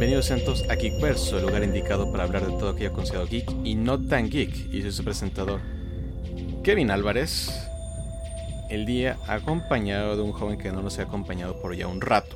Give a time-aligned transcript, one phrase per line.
[0.00, 3.74] Bienvenidos santos a Geekverso, el lugar indicado para hablar de todo aquello considerado geek y
[3.74, 4.72] no tan geek.
[4.72, 5.60] Y soy su presentador,
[6.64, 7.50] Kevin Álvarez.
[8.70, 12.34] El día acompañado de un joven que no nos ha acompañado por ya un rato.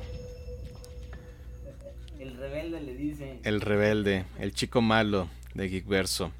[2.19, 3.39] El rebelde le dice.
[3.43, 6.31] El rebelde, el chico malo de Geekverso,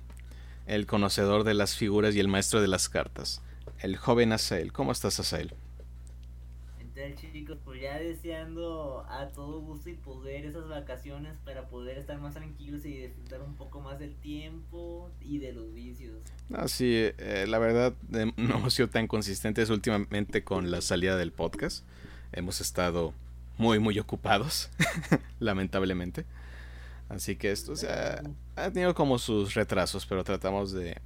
[0.68, 3.42] el conocedor de las figuras y el maestro de las cartas,
[3.80, 4.72] el joven Asael.
[4.72, 5.56] ¿Cómo estás, Asael?
[7.16, 12.36] Chicos, pues ya deseando a todo gusto y poder esas vacaciones para poder estar más
[12.36, 16.16] tranquilos y disfrutar un poco más del tiempo y de los vicios.
[16.54, 21.34] Ah, sí, eh, la verdad no hemos sido tan consistentes últimamente con la salida del
[21.34, 21.84] podcast.
[22.32, 23.14] Hemos estado
[23.58, 24.70] muy, muy ocupados,
[25.40, 26.26] lamentablemente.
[27.10, 28.24] Así que esto o sea,
[28.56, 31.02] ha tenido como sus retrasos, pero tratamos de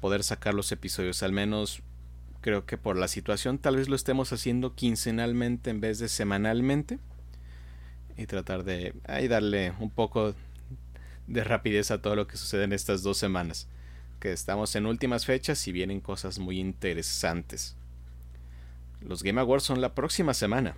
[0.00, 1.80] poder sacar los episodios, al menos
[2.42, 6.98] creo que por la situación tal vez lo estemos haciendo quincenalmente en vez de semanalmente.
[8.18, 10.34] Y tratar de ahí darle un poco
[11.26, 13.68] de rapidez a todo lo que sucede en estas dos semanas.
[14.20, 17.74] Que estamos en últimas fechas y vienen cosas muy interesantes.
[19.00, 20.76] Los Game Awards son la próxima semana.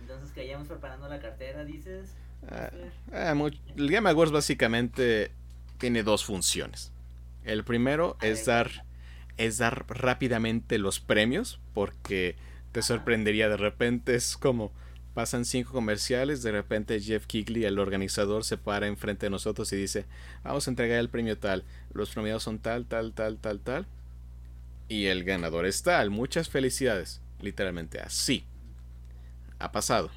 [0.00, 2.10] Entonces que vayamos preparando la cartera, dices.
[2.50, 2.70] Ah,
[3.12, 5.30] ah, el Game Awards básicamente
[5.78, 6.90] tiene dos funciones.
[7.44, 8.84] El primero es dar
[9.38, 12.36] es dar rápidamente los premios porque
[12.72, 14.72] te sorprendería de repente es como
[15.14, 19.76] pasan cinco comerciales de repente Jeff Kigley el organizador se para enfrente de nosotros y
[19.76, 20.04] dice
[20.42, 23.86] vamos a entregar el premio tal los premiados son tal tal tal tal tal
[24.88, 28.44] y el ganador es tal muchas felicidades literalmente así
[29.58, 30.10] ha pasado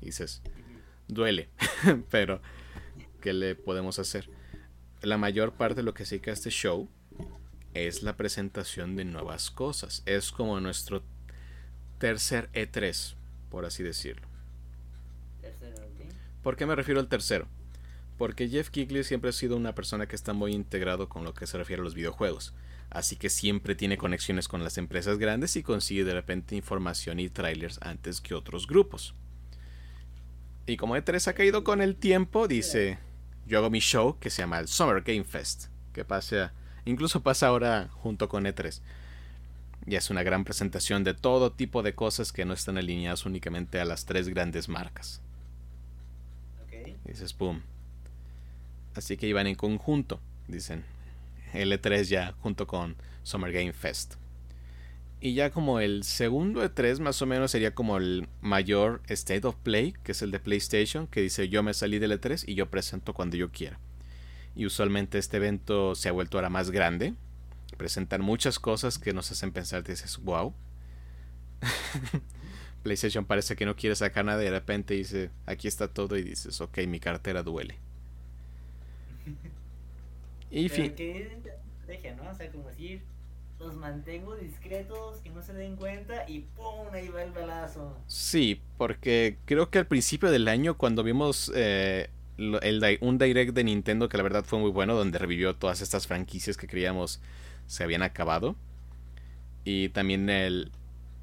[0.00, 0.42] dices
[1.08, 1.48] duele
[2.10, 2.40] pero
[3.20, 4.28] qué le podemos hacer
[5.02, 6.88] la mayor parte de lo que se a este show
[7.86, 10.02] es la presentación de nuevas cosas.
[10.06, 11.02] Es como nuestro
[11.98, 13.14] tercer E3,
[13.50, 14.26] por así decirlo.
[16.42, 17.46] ¿Por qué me refiero al tercero?
[18.16, 21.46] Porque Jeff Kigley siempre ha sido una persona que está muy integrado con lo que
[21.46, 22.54] se refiere a los videojuegos.
[22.90, 27.28] Así que siempre tiene conexiones con las empresas grandes y consigue de repente información y
[27.28, 29.14] trailers antes que otros grupos.
[30.66, 32.98] Y como E3 ha caído con el tiempo, dice,
[33.46, 36.52] yo hago mi show que se llama el Summer Game Fest, que pasa
[36.88, 38.80] Incluso pasa ahora junto con E3.
[39.86, 43.78] Y es una gran presentación de todo tipo de cosas que no están alineadas únicamente
[43.78, 45.20] a las tres grandes marcas.
[46.72, 47.60] Y dices, pum.
[48.94, 50.82] Así que iban en conjunto, dicen.
[51.52, 54.14] L3 ya junto con Summer Game Fest.
[55.20, 59.56] Y ya como el segundo E3 más o menos sería como el mayor State of
[59.56, 62.70] Play, que es el de PlayStation, que dice yo me salí del E3 y yo
[62.70, 63.78] presento cuando yo quiera
[64.58, 67.14] y usualmente este evento se ha vuelto ahora más grande.
[67.76, 70.52] Presentan muchas cosas que nos hacen pensar, dices, wow.
[72.82, 76.24] PlayStation parece que no quiere sacar nada y de repente dice, aquí está todo y
[76.24, 77.78] dices, ok, mi cartera duele.
[80.50, 80.92] Y fin.
[82.16, 82.28] ¿no?
[82.28, 83.02] O sea, como decir,
[83.60, 86.88] los mantengo discretos, que no se den cuenta y ¡pum!
[86.92, 87.96] Ahí va el balazo.
[88.08, 93.64] Sí, porque creo que al principio del año, cuando vimos eh, el, un direct de
[93.64, 97.20] Nintendo que la verdad fue muy bueno, donde revivió todas estas franquicias que creíamos
[97.66, 98.56] se habían acabado.
[99.64, 100.70] Y también el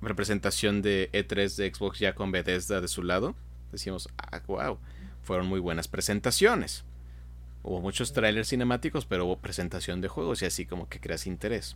[0.01, 3.35] representación de E3 de Xbox ya con Bethesda de su lado.
[3.71, 4.77] Decíamos, ah, wow,
[5.23, 6.83] fueron muy buenas presentaciones.
[7.63, 11.75] Hubo muchos trailers cinemáticos, pero hubo presentación de juegos y así como que creas interés.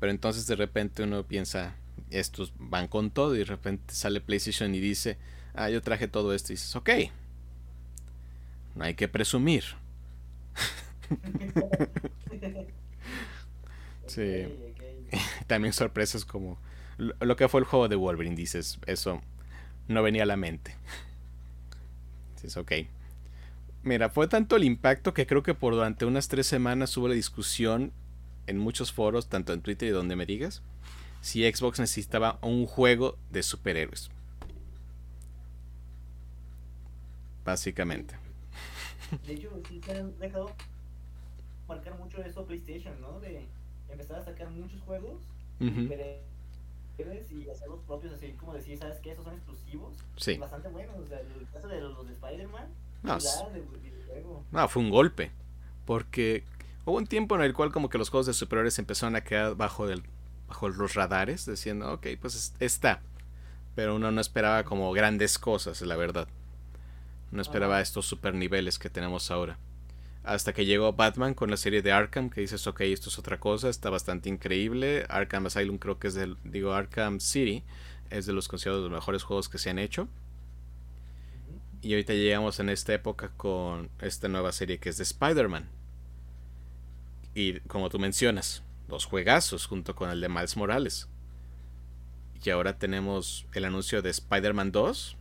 [0.00, 1.76] Pero entonces de repente uno piensa,
[2.10, 5.18] estos van con todo y de repente sale PlayStation y dice,
[5.54, 6.90] ah, yo traje todo esto y dices, ok,
[8.74, 9.64] no hay que presumir.
[14.06, 14.46] sí.
[15.46, 16.58] También sorpresas como
[16.98, 19.20] lo que fue el juego de Wolverine, dices, eso
[19.88, 20.76] no venía a la mente.
[22.36, 22.72] Dices, ok.
[23.82, 27.14] Mira, fue tanto el impacto que creo que por durante unas tres semanas hubo la
[27.14, 27.92] discusión
[28.46, 30.62] en muchos foros, tanto en Twitter y donde me digas,
[31.20, 34.10] si Xbox necesitaba un juego de superhéroes.
[37.44, 38.23] Básicamente.
[39.26, 40.50] De hecho, sí se han dejado
[41.68, 43.20] marcar mucho eso PlayStation, ¿no?
[43.20, 43.46] De
[43.88, 45.22] empezar a sacar muchos juegos
[45.60, 45.88] uh
[46.98, 49.12] y hacer los propios, así como decir, ¿sabes qué?
[49.12, 49.96] Esos son exclusivos.
[50.16, 50.36] Sí.
[50.38, 50.96] Bastante buenos.
[50.96, 52.68] O sea, el caso de los, de Spider-Man.
[53.02, 53.18] No,
[54.52, 55.30] no, fue un golpe.
[55.84, 56.44] Porque
[56.84, 59.56] hubo un tiempo en el cual como que los juegos de superhéroes empezaron a quedar
[59.56, 60.02] bajo, del,
[60.48, 63.02] bajo los radares, diciendo, ok, pues está.
[63.74, 66.28] Pero uno no esperaba como grandes cosas, la verdad.
[67.34, 69.58] No esperaba estos super niveles que tenemos ahora.
[70.22, 73.40] Hasta que llegó Batman con la serie de Arkham, que dices, ok, esto es otra
[73.40, 75.04] cosa, está bastante increíble.
[75.08, 77.64] Arkham Asylum creo que es del, digo, Arkham City
[78.08, 80.06] es de los considerados los mejores juegos que se han hecho.
[81.82, 85.68] Y ahorita llegamos en esta época con esta nueva serie que es de Spider-Man.
[87.34, 91.08] Y como tú mencionas, dos juegazos junto con el de Miles Morales.
[92.44, 95.16] Y ahora tenemos el anuncio de Spider-Man 2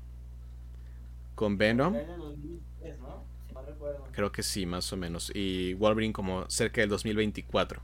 [1.35, 1.95] con Venom.
[4.11, 5.31] Creo que sí, más o menos.
[5.33, 7.81] Y Wolverine como cerca del 2024.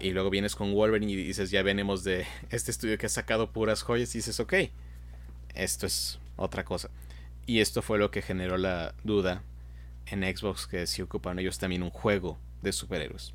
[0.00, 3.50] Y luego vienes con Wolverine y dices, ya venimos de este estudio que ha sacado
[3.50, 4.54] puras joyas y dices, ok,
[5.54, 6.90] esto es otra cosa.
[7.46, 9.42] Y esto fue lo que generó la duda
[10.06, 13.34] en Xbox que si ocupan ellos también un juego de superhéroes.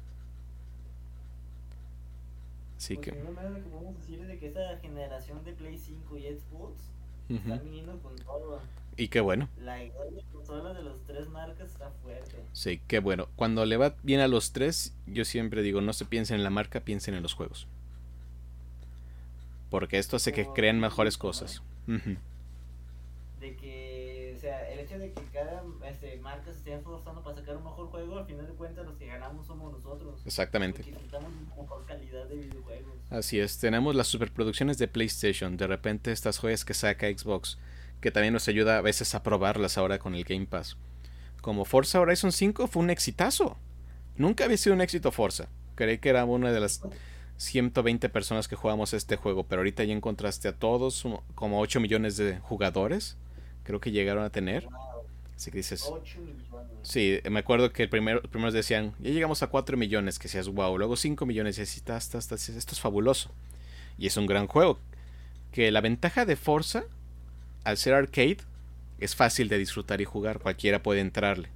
[2.77, 3.13] Así pues que...
[3.13, 6.89] podemos decir de que esta generación de Play 5 y Xbox
[7.29, 8.61] están viniendo con todo.
[8.97, 9.47] Y qué bueno.
[9.61, 12.35] La de los tres marcas está fuerte.
[12.53, 13.27] Sí, qué bueno.
[13.35, 16.49] Cuando le va bien a los tres, yo siempre digo, no se piensen en la
[16.49, 17.67] marca, piensen en los juegos.
[19.69, 21.61] Porque esto hace que creen mejores cosas.
[23.39, 27.36] De que, o sea, el hecho de que cada este, marca se esté esforzando para
[27.36, 30.22] sacar un mejor juego, al final de cuentas los que ganamos somos nosotros.
[30.25, 30.84] Exactamente.
[30.84, 32.94] Porque necesitamos mejor calidad de videojuegos.
[33.10, 37.57] Así es, tenemos las superproducciones de PlayStation, de repente estas joyas que saca Xbox
[38.01, 40.78] que también nos ayuda a veces a probarlas ahora con el Game Pass.
[41.42, 43.57] Como Forza Horizon 5 fue un exitazo.
[44.16, 45.48] Nunca había sido un éxito Forza.
[45.75, 46.81] Creí que era una de las
[47.38, 51.06] 120 personas que jugamos este juego, pero ahorita ya encontraste a todos,
[51.36, 53.18] como 8 millones de jugadores.
[53.63, 54.68] Creo que llegaron a tener.
[55.39, 55.89] Así que dices.
[56.83, 60.50] Sí, me acuerdo que el primero, primeros decían, ya llegamos a 4 millones, que seas
[60.50, 60.77] wow.
[60.77, 63.31] Luego 5 millones, y así, esto es fabuloso.
[63.97, 64.80] Y es un gran juego.
[65.53, 66.83] Que la ventaja de Forza
[67.63, 68.39] al ser arcade,
[69.00, 71.47] es fácil de disfrutar y jugar, cualquiera puede entrarle.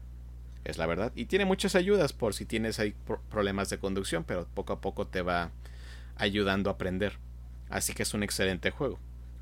[0.63, 1.12] Es la verdad.
[1.13, 2.95] Y tiene muchas ayudas por si tienes ahí
[3.30, 5.51] problemas de conducción, pero poco a poco te va
[6.15, 7.18] ayudando a aprender.
[7.69, 8.97] Así que es un excelente juego.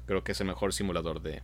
[0.08, 1.44] Creo que es el mejor simulador de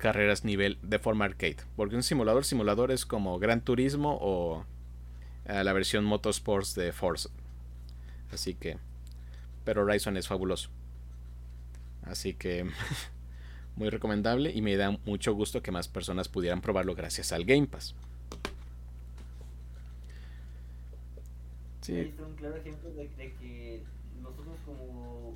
[0.00, 1.58] carreras nivel de forma arcade.
[1.76, 4.64] Porque un simulador simulador es como Gran Turismo o
[5.44, 7.30] eh, la versión Motorsports de Forza.
[8.32, 8.78] Así que...
[9.64, 10.70] Pero Horizon es fabuloso.
[12.02, 12.68] Así que...
[13.76, 17.66] muy recomendable y me da mucho gusto que más personas pudieran probarlo gracias al Game
[17.66, 17.94] Pass.
[21.80, 21.98] Sí.
[21.98, 23.82] es un claro ejemplo de, que
[24.20, 25.34] nosotros como,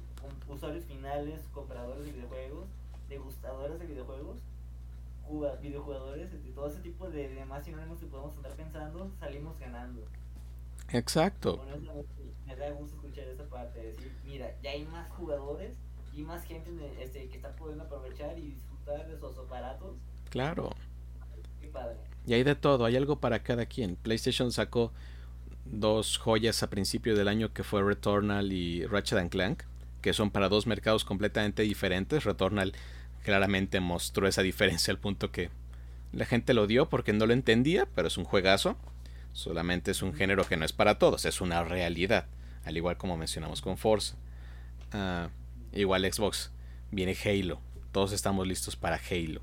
[0.49, 2.67] usuarios finales, compradores de videojuegos,
[3.09, 4.39] degustadores de videojuegos,
[5.61, 10.05] videojugadores, de todo ese tipo de demás sinónimos que podemos estar pensando, salimos ganando.
[10.91, 11.65] Exacto.
[12.47, 15.77] me da gusto escuchar esa parte, decir, mira, ya hay más jugadores
[16.13, 19.97] y más gente este, que está pudiendo aprovechar y disfrutar de esos aparatos.
[20.31, 20.71] Claro.
[21.61, 21.97] Qué padre.
[22.27, 23.97] Y hay de todo, hay algo para cada quien.
[23.97, 24.93] PlayStation sacó
[25.65, 29.63] dos joyas a principio del año que fue Returnal y Ratchet Clank,
[30.01, 32.25] que son para dos mercados completamente diferentes.
[32.25, 32.73] Returnal
[33.25, 35.51] claramente mostró esa diferencia al punto que
[36.13, 38.77] la gente lo dio porque no lo entendía, pero es un juegazo.
[39.33, 42.27] Solamente es un género que no es para todos, es una realidad,
[42.65, 44.15] al igual como mencionamos con Forza.
[44.93, 45.29] Uh,
[45.75, 46.53] Igual Xbox.
[46.93, 47.61] Viene Halo.
[47.91, 49.41] Todos estamos listos para Halo.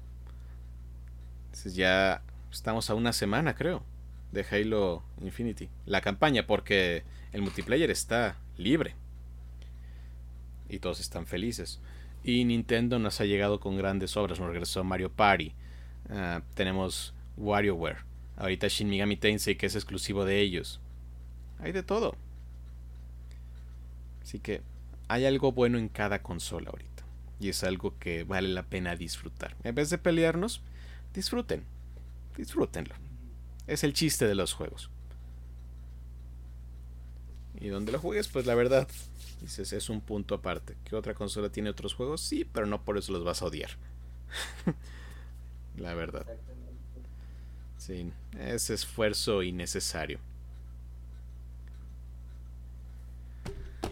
[1.47, 3.83] Entonces ya estamos a una semana, creo,
[4.31, 5.69] de Halo Infinity.
[5.85, 8.95] La campaña, porque el multiplayer está libre.
[10.69, 11.81] Y todos están felices.
[12.23, 14.39] Y Nintendo nos ha llegado con grandes obras.
[14.39, 15.53] Nos regresó Mario Party.
[16.09, 17.99] Ah, tenemos WarioWare.
[18.37, 20.79] Ahorita Shin Megami Tensei, que es exclusivo de ellos.
[21.59, 22.15] Hay de todo.
[24.21, 24.61] Así que
[25.07, 27.03] hay algo bueno en cada consola ahorita.
[27.39, 29.55] Y es algo que vale la pena disfrutar.
[29.63, 30.61] En vez de pelearnos,
[31.13, 31.63] disfruten.
[32.37, 32.95] Disfrútenlo.
[33.67, 34.89] Es el chiste de los juegos.
[37.59, 38.87] Y donde lo juegues, pues la verdad,
[39.41, 40.77] dices, es un punto aparte.
[40.85, 42.21] ¿Qué otra consola tiene otros juegos?
[42.21, 43.71] Sí, pero no por eso los vas a odiar.
[45.77, 46.25] la verdad.
[47.77, 50.19] Sí, es esfuerzo innecesario.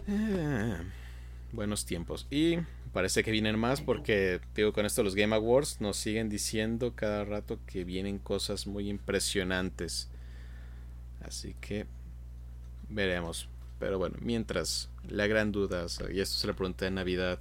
[0.06, 0.76] Eh,
[1.52, 2.26] buenos tiempos.
[2.30, 2.58] Y
[2.92, 7.24] parece que vienen más porque, digo, con esto los Game Awards nos siguen diciendo cada
[7.24, 10.08] rato que vienen cosas muy impresionantes.
[11.20, 11.86] Así que
[12.88, 13.48] veremos.
[13.80, 17.40] Pero bueno, mientras, la gran duda, y esto se lo pregunté en Navidad,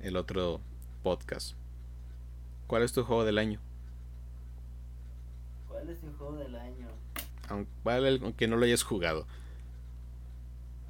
[0.00, 0.60] el otro
[1.02, 1.54] podcast.
[2.66, 3.60] ¿Cuál es tu juego del año?
[5.68, 6.88] ¿Cuál es tu juego del año?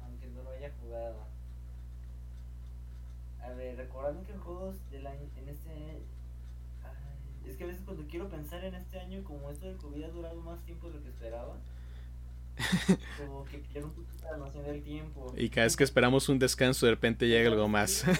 [0.03, 1.27] aunque no lo hayas jugado.
[3.75, 6.01] recordando que juegos del año, en este...
[7.45, 10.09] es que a veces cuando quiero pensar en este año, como esto de COVID ha
[10.09, 11.57] durado más tiempo de lo que esperaba,
[13.17, 15.33] como que pierdo un del tiempo.
[15.37, 18.03] Y cada vez que esperamos un descanso, de repente llega algo más.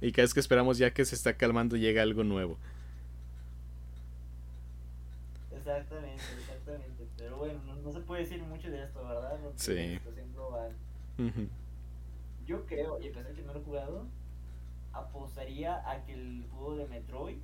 [0.00, 2.58] Y cada vez que esperamos ya que se está calmando llega algo nuevo.
[5.56, 7.06] Exactamente, exactamente.
[7.16, 9.38] Pero bueno, no, se puede decir mucho de esto, ¿verdad?
[9.56, 9.98] sí.
[12.46, 14.06] Yo creo, y a pesar que no lo he jugado,
[14.92, 17.38] apostaría a que el juego de Metroid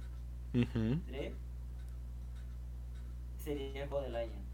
[0.52, 1.32] 3
[3.42, 4.51] sería el juego del año.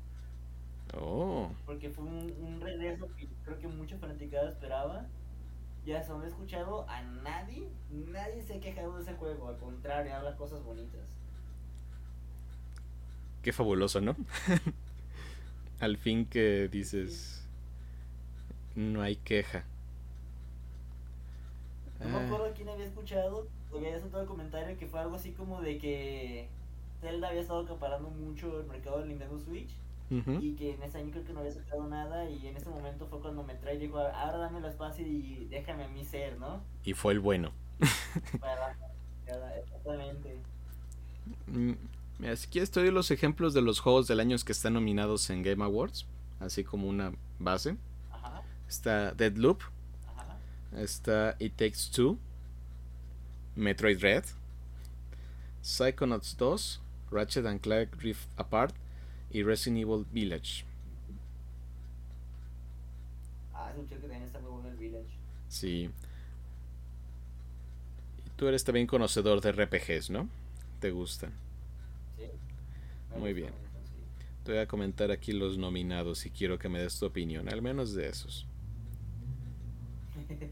[0.95, 1.50] Oh.
[1.66, 5.07] Porque fue un, un regreso que creo que mucha fanaticada esperaba.
[5.85, 10.14] Ya se han escuchado a nadie, nadie se ha quejado de ese juego, al contrario,
[10.14, 11.09] habla cosas bonitas.
[13.42, 14.14] Qué fabuloso, ¿no?
[15.80, 17.47] al fin que dices,
[18.75, 19.64] no hay queja.
[22.00, 22.26] No me ah.
[22.26, 26.49] acuerdo quién había escuchado, había soltado el comentario que fue algo así como de que
[27.00, 29.71] Zelda había estado acaparando mucho el mercado del Nintendo Switch
[30.11, 33.07] y que en ese año creo que no había sacado nada y en ese momento
[33.09, 36.38] fue cuando me trae y dijo, ahora dame el espacio y déjame a mí ser,
[36.38, 36.62] ¿no?
[36.85, 37.53] Y fue el bueno.
[39.59, 40.41] exactamente.
[41.47, 41.73] Mm,
[42.19, 45.29] mira, si quieres te doy los ejemplos de los juegos del año que están nominados
[45.29, 46.07] en Game Awards,
[46.41, 47.77] así como una base.
[48.11, 48.43] Ajá.
[48.67, 49.61] Está Deadloop,
[50.17, 50.38] Ajá.
[50.81, 52.19] está It Takes Two,
[53.57, 54.25] Metroid Red,
[55.61, 58.75] Psychonauts 2, Ratchet and Clank Rift Apart
[59.30, 60.64] y Resident Evil Village.
[63.54, 65.08] Ah, que también está muy bueno el Village.
[65.49, 65.90] Sí.
[68.26, 70.28] Y tú eres también conocedor de RPGs, ¿no?
[70.80, 71.32] ¿Te gustan?
[72.16, 72.25] Sí.
[73.18, 73.52] Muy bien.
[74.44, 77.61] Te voy a comentar aquí los nominados y quiero que me des tu opinión, al
[77.61, 78.47] menos de esos.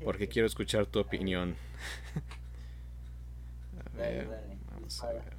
[0.04, 1.56] Porque quiero escuchar tu opinión.
[3.94, 4.28] a ver,
[4.70, 5.36] vamos a ver.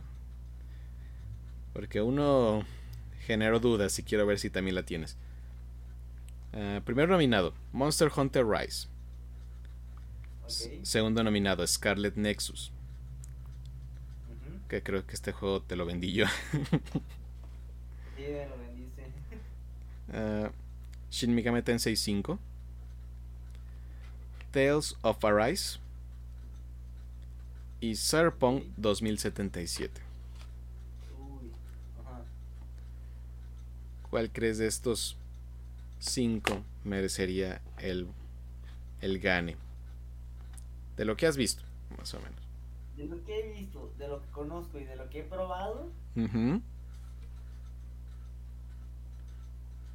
[1.73, 2.65] Porque uno
[3.27, 5.17] generó dudas y quiero ver si también la tienes.
[6.53, 8.87] Uh, primer nominado, Monster Hunter Rise.
[10.81, 12.71] Segundo nominado, Scarlet Nexus.
[14.69, 16.25] Que creo que este juego te lo vendí yo.
[18.15, 19.11] sí, me lo vendiste.
[20.07, 20.49] Uh,
[21.11, 22.39] Shin Megami Tensei 5.
[24.51, 25.79] Tales of Arise.
[27.81, 30.06] Y Cyberpunk 2077.
[34.09, 35.17] ¿Cuál crees de estos
[35.99, 38.07] cinco merecería el,
[39.01, 39.57] el gane?
[40.95, 41.63] De lo que has visto,
[41.97, 42.39] más o menos.
[42.95, 45.89] De lo que he visto, de lo que conozco y de lo que he probado.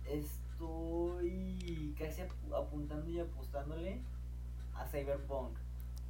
[0.06, 2.22] Estoy casi
[2.54, 4.00] apuntando y apostándole
[4.74, 5.56] a Cyberpunk.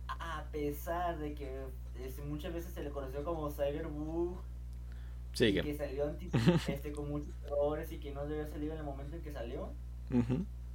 [0.09, 1.65] A pesar de que
[2.05, 4.43] este, muchas veces se le conoció como Cyberbug
[5.63, 6.15] que salió
[6.69, 9.71] este, con muchos errores y que no debió salir en el momento en que salió.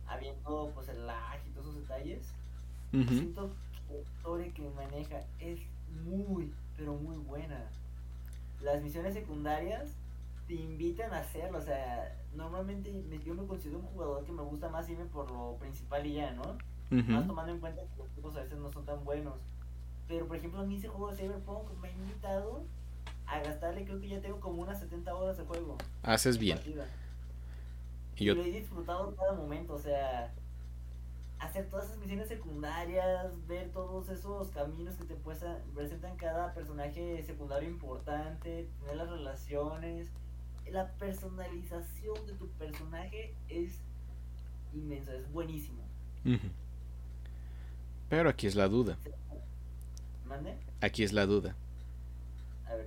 [0.07, 2.33] Habiendo pues el lag y todos esos detalles.
[2.91, 3.51] Siento
[3.87, 5.59] que la historia que maneja es
[6.05, 7.69] muy, pero muy buena.
[8.61, 9.95] Las misiones secundarias
[10.47, 11.59] te invitan a hacerlo.
[11.59, 12.91] O sea, normalmente
[13.25, 16.31] yo me considero un jugador que me gusta más irme por lo principal y ya,
[16.31, 16.57] ¿no?
[16.89, 19.35] Más tomando en cuenta que los tipos a veces no son tan buenos.
[20.07, 22.63] Pero por ejemplo, a mí ese juego de Cyberpunk me ha invitado
[23.27, 25.77] a gastarle, creo que ya tengo como unas 70 horas de juego.
[26.01, 26.59] Haces bien.
[28.15, 28.35] Y yo...
[28.35, 30.33] lo he disfrutado cada momento, o sea,
[31.39, 35.15] hacer todas esas misiones secundarias, ver todos esos caminos que te
[35.75, 40.09] presentan cada personaje secundario importante, tener las relaciones,
[40.71, 43.81] la personalización de tu personaje es
[44.73, 45.83] inmensa, es buenísimo.
[48.09, 48.97] Pero aquí es la duda.
[50.25, 50.55] ¿Mande?
[50.81, 51.55] Aquí es la duda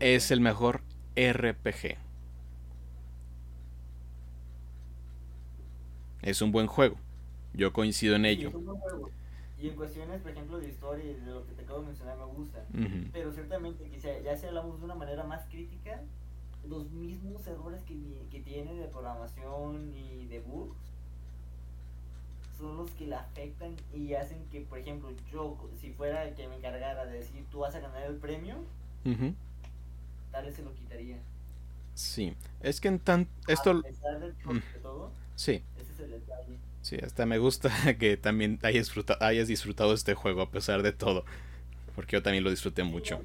[0.01, 0.83] es el mejor
[1.17, 1.97] RPG.
[6.23, 6.97] Es un buen juego.
[7.55, 8.53] Yo coincido en ello.
[9.61, 12.17] Y en cuestiones, por ejemplo, de historia y de lo que te acabo de mencionar,
[12.17, 12.65] me gusta.
[13.13, 13.85] Pero ciertamente,
[14.25, 16.01] ya si hablamos de una manera más crítica,
[16.69, 17.95] los mismos errores que,
[18.31, 20.77] que tiene de programación y de bugs
[22.59, 26.47] son los que le afectan y hacen que, por ejemplo, yo, si fuera el que
[26.47, 28.57] me encargara de decir tú vas a ganar el premio,
[30.31, 31.19] tal vez se lo quitaría.
[31.95, 33.29] Sí, es que en tan...
[33.47, 33.75] Esto...
[33.75, 34.61] Mm.
[35.37, 35.63] Sí.
[35.79, 36.57] Ese es el detalle.
[36.83, 40.93] Sí, hasta me gusta que también hayas disfrutado, hayas disfrutado este juego a pesar de
[40.93, 41.25] todo.
[41.95, 43.21] Porque yo también lo disfruté mucho.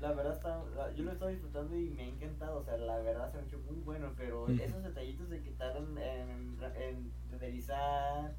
[0.00, 0.60] La verdad, está,
[0.96, 2.58] yo lo he estado disfrutando y me ha encantado.
[2.58, 4.12] O sea, la verdad se ha hecho muy bueno.
[4.16, 8.34] Pero esos detallitos de que tardan en, en renderizar,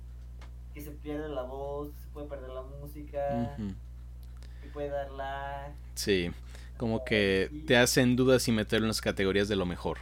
[0.74, 3.56] que se pierde la voz, se puede perder la música,
[4.62, 5.72] que puede dar la.
[5.96, 6.32] Sí
[6.84, 10.00] como que te hacen dudas y meterlo en las categorías de lo mejor.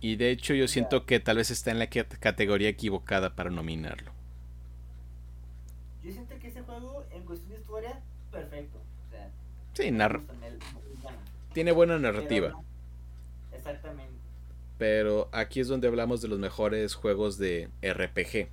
[0.00, 4.12] Y de hecho yo siento que tal vez está en la categoría equivocada para nominarlo.
[6.04, 8.78] Yo yo siento que ese juego, en cuestión de historia, perfecto.
[8.78, 9.28] O sea,
[9.72, 9.90] sí,
[11.52, 12.52] tiene buena narrativa.
[13.52, 14.14] exactamente.
[14.78, 18.50] Pero aquí es donde hablamos de los mejores juegos de RPG.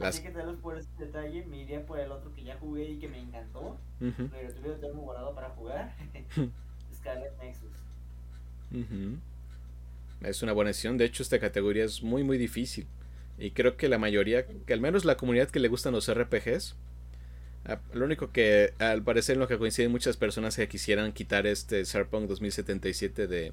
[0.00, 2.84] Así que tal vez por ese detalle me iría por el otro que ya jugué
[2.84, 3.78] y que me encantó.
[3.98, 5.94] Pero tuve tengo guardado para jugar.
[6.96, 7.72] Scarlet Nexus.
[10.22, 10.98] Es una buena decisión.
[10.98, 12.86] De hecho, esta categoría es muy, muy difícil.
[13.38, 16.76] Y creo que la mayoría, que al menos la comunidad que le gustan los RPGs,
[17.92, 21.84] lo único que al parecer en lo que coinciden muchas personas que quisieran quitar este
[21.84, 23.52] Cyberpunk 2077 de,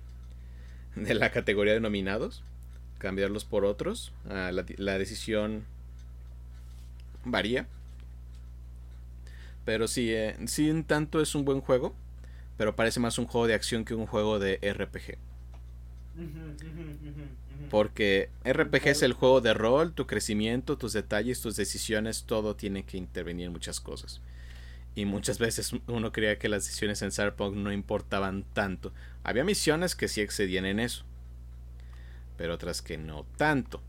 [0.96, 2.44] de la categoría de nominados,
[2.98, 4.14] cambiarlos por otros.
[4.28, 5.66] La, la decisión
[7.26, 7.68] varía.
[9.66, 11.96] Pero sí, eh, sí, en tanto es un buen juego,
[12.58, 15.18] pero parece más un juego de acción que un juego de RPG.
[17.70, 22.84] Porque RPG es el juego de rol, tu crecimiento, tus detalles, tus decisiones, todo tiene
[22.84, 24.22] que intervenir en muchas cosas.
[24.94, 28.94] Y muchas veces uno creía que las decisiones en Cyberpunk no importaban tanto.
[29.24, 31.04] Había misiones que sí excedían en eso,
[32.38, 33.82] pero otras que no tanto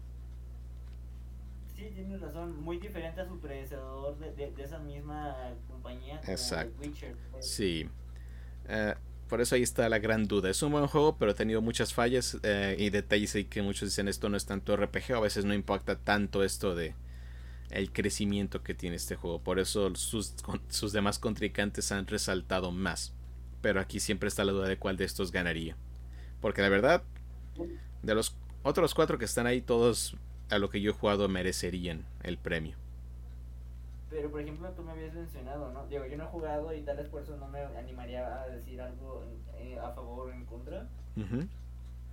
[1.96, 5.34] tienes razón, muy diferente a su predecesor de, esa misma
[5.66, 6.20] compañía.
[6.26, 6.74] Exacto.
[6.78, 7.50] Pues.
[7.50, 7.88] Sí.
[8.68, 8.94] Eh,
[9.28, 10.50] por eso ahí está la gran duda.
[10.50, 13.88] Es un buen juego, pero ha tenido muchas fallas eh, y detalles y que muchos
[13.88, 16.94] dicen esto no es tanto RPG, a veces no impacta tanto esto de
[17.70, 19.40] el crecimiento que tiene este juego.
[19.40, 20.34] Por eso sus,
[20.68, 23.14] sus demás contrincantes han resaltado más.
[23.62, 25.76] Pero aquí siempre está la duda de cuál de estos ganaría.
[26.40, 27.02] Porque la verdad,
[28.02, 30.14] de los otros cuatro que están ahí, todos
[30.50, 32.76] a lo que yo he jugado merecerían el premio.
[34.10, 35.86] Pero por ejemplo tú me habías mencionado, ¿no?
[35.88, 39.24] Digo, yo no he jugado y tal eso no me animaría a decir algo
[39.58, 40.86] eh, a favor o en contra.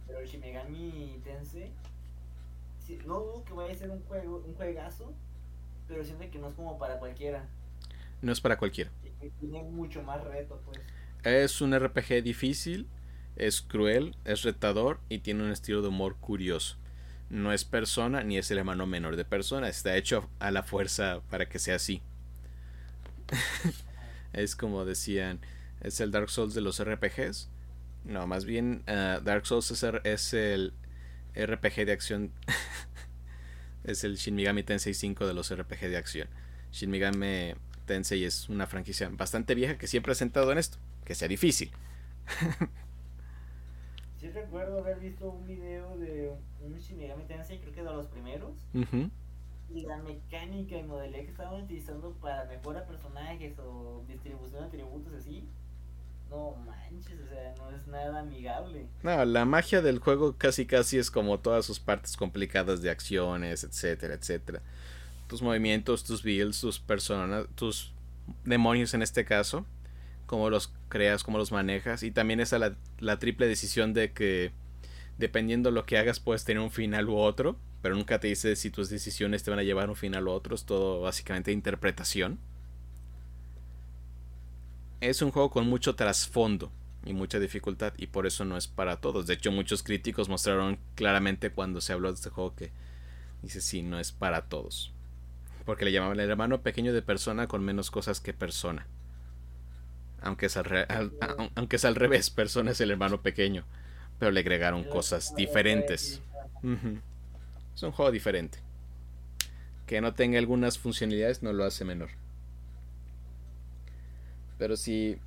[0.08, 1.72] Pero Shimegami Tensei,
[3.06, 5.14] no dudo que vaya a ser un juego, un juegazo,
[5.88, 7.46] pero siento que no es como para cualquiera.
[8.22, 8.90] No es para cualquiera.
[9.40, 10.80] Tiene mucho más reto, pues.
[11.24, 12.88] Es un RPG difícil,
[13.36, 16.78] es cruel, es retador y tiene un estilo de humor curioso
[17.34, 21.22] no es persona ni es el hermano menor de persona, está hecho a la fuerza
[21.32, 22.02] para que sea así.
[24.34, 25.40] es como decían,
[25.82, 27.50] es el Dark Souls de los RPGs.
[28.06, 29.72] No, más bien uh, Dark Souls
[30.04, 30.74] es, el
[31.36, 32.32] RPG de acción.
[33.84, 36.28] es el Shin Megami Tensei 5 de los RPG de acción.
[36.72, 37.56] Shin Megami
[37.88, 41.72] Tensei es una franquicia bastante vieja que siempre ha sentado en esto, que sea difícil.
[44.24, 46.32] sí recuerdo haber visto un video de
[46.62, 48.52] un Shin Megami Tensei, creo que de los primeros.
[49.70, 55.14] Y la mecánica y modelaje que estaban utilizando para mejora personajes o distribución de atributos
[55.14, 55.44] así.
[56.30, 58.88] No manches, o sea, no es nada amigable.
[59.04, 63.66] No, la magia del juego casi casi es como todas sus partes complicadas de acciones,
[63.66, 64.62] etcétera, etcétera.
[65.28, 67.94] Tus movimientos, tus builds, tus personas, tus
[68.46, 69.66] demonios en este caso
[70.34, 72.02] cómo los creas, cómo los manejas.
[72.02, 74.52] Y también esa la, la triple decisión de que
[75.20, 78.72] dependiendo lo que hagas puedes tener un final u otro, pero nunca te dice si
[78.72, 82.40] tus decisiones te van a llevar a un final u otro, es todo básicamente interpretación.
[85.02, 86.72] Es un juego con mucho trasfondo
[87.06, 89.28] y mucha dificultad y por eso no es para todos.
[89.28, 92.72] De hecho, muchos críticos mostraron claramente cuando se habló de este juego que
[93.44, 94.94] dice sí, no es para todos.
[95.64, 98.88] Porque le llamaban el hermano pequeño de persona con menos cosas que persona.
[100.24, 100.88] Aunque es al,
[101.56, 103.66] aunque es al revés, persona es el hermano pequeño.
[104.20, 106.22] Pero le agregaron cosas diferentes.
[107.76, 108.60] Es un juego diferente.
[109.86, 112.10] Que no tenga algunas funcionalidades no lo hace menor.
[114.58, 115.18] Pero sí,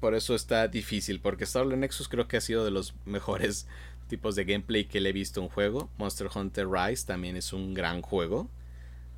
[0.00, 1.20] por eso está difícil.
[1.20, 3.66] Porque Starland Nexus creo que ha sido de los mejores
[4.08, 5.88] tipos de gameplay que le he visto en un juego.
[5.96, 8.50] Monster Hunter Rise también es un gran juego.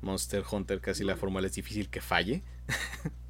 [0.01, 2.43] Monster Hunter casi la fórmula es difícil que falle.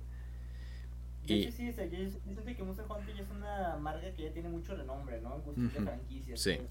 [1.32, 1.52] Y...
[1.52, 5.22] sí, yo, siento que Monster Hunter ya es una marca que ya tiene mucho renombre,
[5.22, 5.36] ¿no?
[5.36, 6.40] En cuestión de franquicias.
[6.40, 6.56] Sí.
[6.58, 6.70] Pues.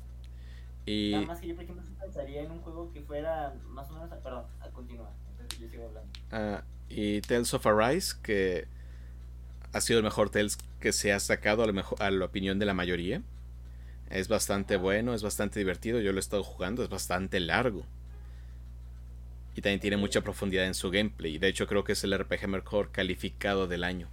[0.87, 1.13] Y...
[1.13, 4.09] Nada más que yo, por ejemplo, pensaría en un juego que fuera más o menos.
[4.23, 5.11] Perdón, a continuar.
[5.31, 6.11] Entonces yo sigo hablando.
[6.33, 8.67] Ah, y Tales of Arise, que
[9.73, 12.59] ha sido el mejor Tales que se ha sacado a, lo mejor, a la opinión
[12.59, 13.23] de la mayoría.
[14.09, 16.01] Es bastante bueno, es bastante divertido.
[16.01, 17.85] Yo lo he estado jugando, es bastante largo.
[19.55, 21.39] Y también tiene mucha profundidad en su gameplay.
[21.39, 24.09] De hecho, creo que es el RPG mejor calificado del año.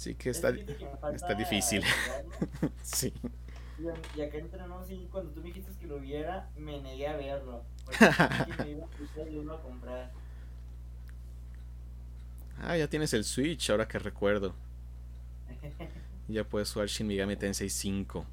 [0.00, 0.48] Sí que está,
[1.12, 1.84] está difícil.
[2.82, 3.12] sí.
[4.16, 7.18] Y acá entre no, sí, cuando tú me dijiste que lo viera, me negué a
[7.18, 7.64] verlo.
[8.64, 10.10] me iba a, a comprar.
[12.62, 14.54] Ah, ya tienes el Switch, ahora que recuerdo.
[16.28, 18.24] ya puedes jugar Shin Megami Tensei 5.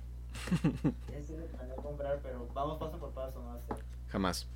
[1.13, 3.60] Ese lo a comprar, pero vamos paso por paso, no
[4.08, 4.47] Jamás.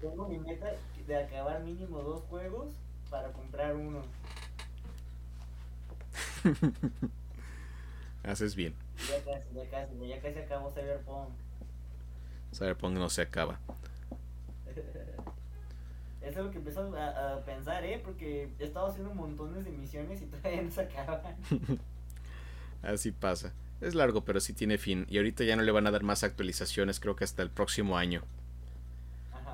[0.00, 0.72] tengo mi meta
[1.06, 2.72] de acabar mínimo dos juegos
[3.08, 4.02] para comprar uno.
[8.24, 8.74] Haces bien.
[9.08, 11.30] Ya casi, ya casi, ya casi acabó Cyberpunk.
[12.52, 13.58] Cyberpunk no se acaba.
[16.20, 18.00] Eso es lo que empezó a, pensar, ¿eh?
[18.04, 21.36] Porque he estado haciendo montones de misiones y todavía no se acaban.
[22.82, 23.52] Así pasa.
[23.80, 25.06] Es largo, pero sí tiene fin.
[25.08, 27.96] Y ahorita ya no le van a dar más actualizaciones, creo que hasta el próximo
[27.96, 28.22] año.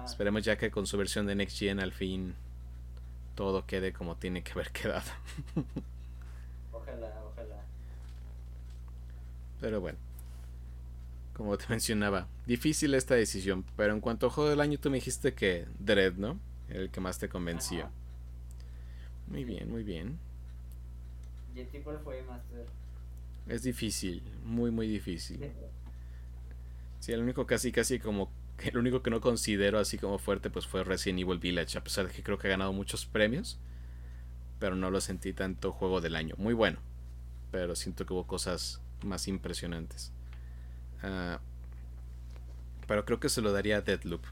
[0.05, 2.35] Esperemos ya que con su versión de Next Gen al fin
[3.35, 5.11] todo quede como tiene que haber quedado.
[6.73, 7.65] ojalá, ojalá.
[9.65, 9.97] Pero bueno.
[11.33, 13.65] Como te mencionaba, difícil esta decisión.
[13.79, 16.39] Pero en cuanto a juego del año, tú me dijiste que Dread, ¿no?
[16.69, 17.89] El que más te convenció.
[19.27, 20.19] Muy bien, muy bien.
[21.57, 22.67] ¿Y el tipo fue, Master?
[23.49, 25.51] Es difícil, muy, muy difícil.
[27.01, 28.31] Sí, el único casi, casi como.
[28.59, 31.79] El único que no considero así como fuerte, pues fue Resident Evil Village.
[31.79, 33.59] A pesar de que creo que ha ganado muchos premios.
[34.59, 36.35] Pero no lo sentí tanto juego del año.
[36.37, 36.81] Muy bueno.
[37.51, 40.13] Pero siento que hubo cosas más impresionantes.
[41.03, 41.39] Uh,
[42.87, 44.25] pero creo que se lo daría a Deadloop.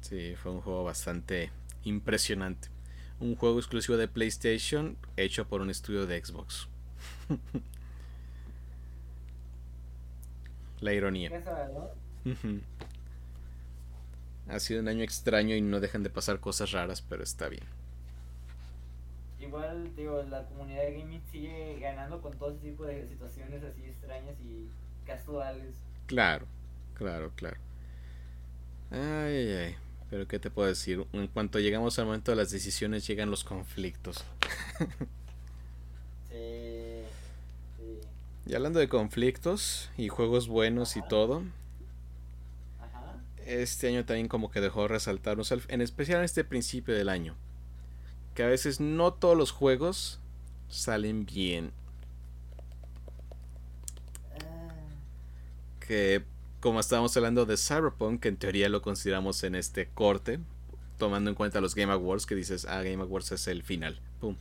[0.00, 1.50] Sí, fue un juego bastante
[1.84, 2.68] impresionante.
[3.20, 6.68] Un juego exclusivo de PlayStation hecho por un estudio de Xbox.
[10.80, 11.30] La ironía.
[14.46, 17.64] Ha sido un año extraño y no dejan de pasar cosas raras, pero está bien.
[19.38, 23.84] Igual, digo, la comunidad de gaming sigue ganando con todo ese tipo de situaciones así
[23.84, 24.68] extrañas y
[25.04, 25.76] casuales.
[26.06, 26.46] Claro,
[26.94, 27.56] claro, claro.
[28.90, 29.76] Ay, ay.
[30.10, 31.04] Pero ¿qué te puedo decir?
[31.12, 34.24] En cuanto llegamos al momento de las decisiones llegan los conflictos.
[36.30, 37.02] sí,
[38.46, 41.42] Y hablando de conflictos y juegos buenos y todo,
[43.44, 47.34] este año también como que dejó resaltar, en especial en este principio del año,
[48.34, 50.20] que a veces no todos los juegos
[50.68, 51.72] salen bien.
[54.40, 54.74] Ah.
[55.80, 56.24] Que
[56.60, 60.40] como estábamos hablando de Cyberpunk, que en teoría lo consideramos en este corte,
[60.98, 64.00] tomando en cuenta los Game Awards, que dices, ah, Game Awards es el final.
[64.20, 64.36] Pum.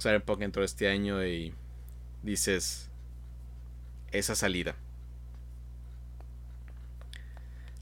[0.00, 1.54] Cyberpunk entró este año y
[2.22, 2.90] dices,
[4.10, 4.74] esa salida.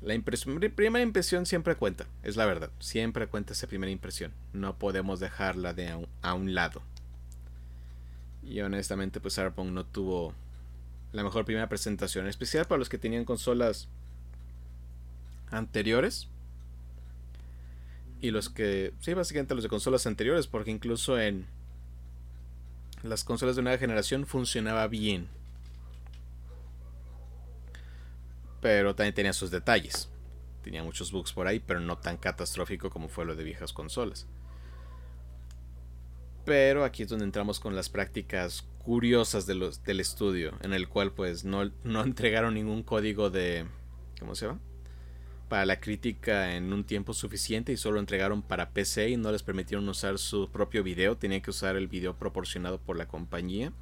[0.01, 4.33] La primera impresión siempre cuenta, es la verdad, siempre cuenta esa primera impresión.
[4.53, 6.83] No podemos dejarla de a un lado.
[8.43, 10.35] Y honestamente, pues Cyberpunk no tuvo
[11.13, 13.89] la mejor primera presentación, en especial para los que tenían consolas
[15.51, 16.29] anteriores.
[18.21, 21.47] Y los que, sí, básicamente los de consolas anteriores, porque incluso en
[23.03, 25.29] las consolas de nueva generación funcionaba bien.
[28.61, 30.09] Pero también tenía sus detalles.
[30.62, 34.27] Tenía muchos bugs por ahí, pero no tan catastrófico como fue lo de viejas consolas.
[36.44, 41.44] Pero aquí es donde entramos con las prácticas curiosas del estudio, en el cual pues
[41.44, 43.66] no, no entregaron ningún código de...
[44.18, 44.61] ¿Cómo se llama?
[45.49, 49.42] Para la crítica en un tiempo suficiente y solo entregaron para PC y no les
[49.42, 53.73] permitieron usar su propio video, tenían que usar el video proporcionado por la compañía.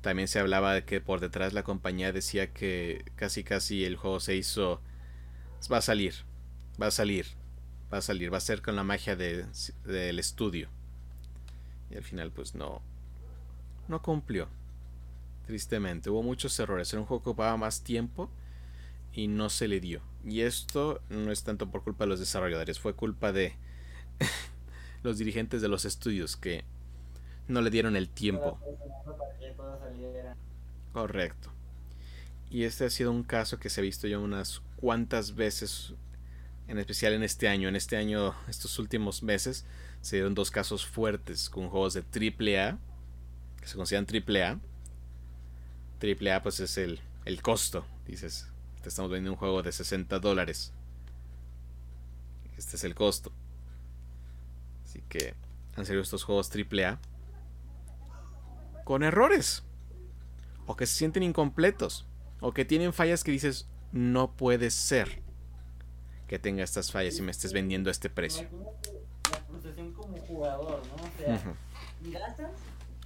[0.00, 4.20] También se hablaba de que por detrás la compañía decía que casi casi el juego
[4.20, 4.80] se hizo...
[5.72, 6.14] Va a salir,
[6.80, 7.26] va a salir,
[7.92, 9.44] va a salir, va a ser con la magia de,
[9.84, 10.68] del estudio.
[11.90, 12.80] Y al final pues no,
[13.88, 14.48] no cumplió.
[15.46, 16.92] Tristemente, hubo muchos errores.
[16.92, 18.30] Era un juego que ocupaba más tiempo
[19.12, 20.00] y no se le dio.
[20.24, 23.54] Y esto no es tanto por culpa de los desarrolladores, fue culpa de
[25.02, 26.64] los dirigentes de los estudios que
[27.48, 28.58] no le dieron el tiempo.
[30.92, 31.50] Correcto.
[32.50, 35.94] Y este ha sido un caso que se ha visto ya unas cuantas veces,
[36.66, 37.68] en especial en este año.
[37.68, 39.66] En este año, estos últimos meses,
[40.00, 42.78] se dieron dos casos fuertes con juegos de AAA,
[43.60, 44.60] que se consideran AAA.
[46.00, 48.46] AAA pues es el, el costo, dices,
[48.82, 50.72] te estamos vendiendo un juego de 60 dólares.
[52.56, 53.32] Este es el costo.
[54.84, 55.34] Así que
[55.76, 56.98] han salido estos juegos AAA
[58.88, 59.64] con errores.
[60.64, 62.06] O que se sienten incompletos.
[62.40, 65.20] O que tienen fallas que dices, no puede ser
[66.26, 68.48] que tenga estas fallas y me estés vendiendo a este precio
[69.94, 70.94] como jugador, ¿no?
[71.04, 71.54] O sea,
[72.18, 72.50] gastas.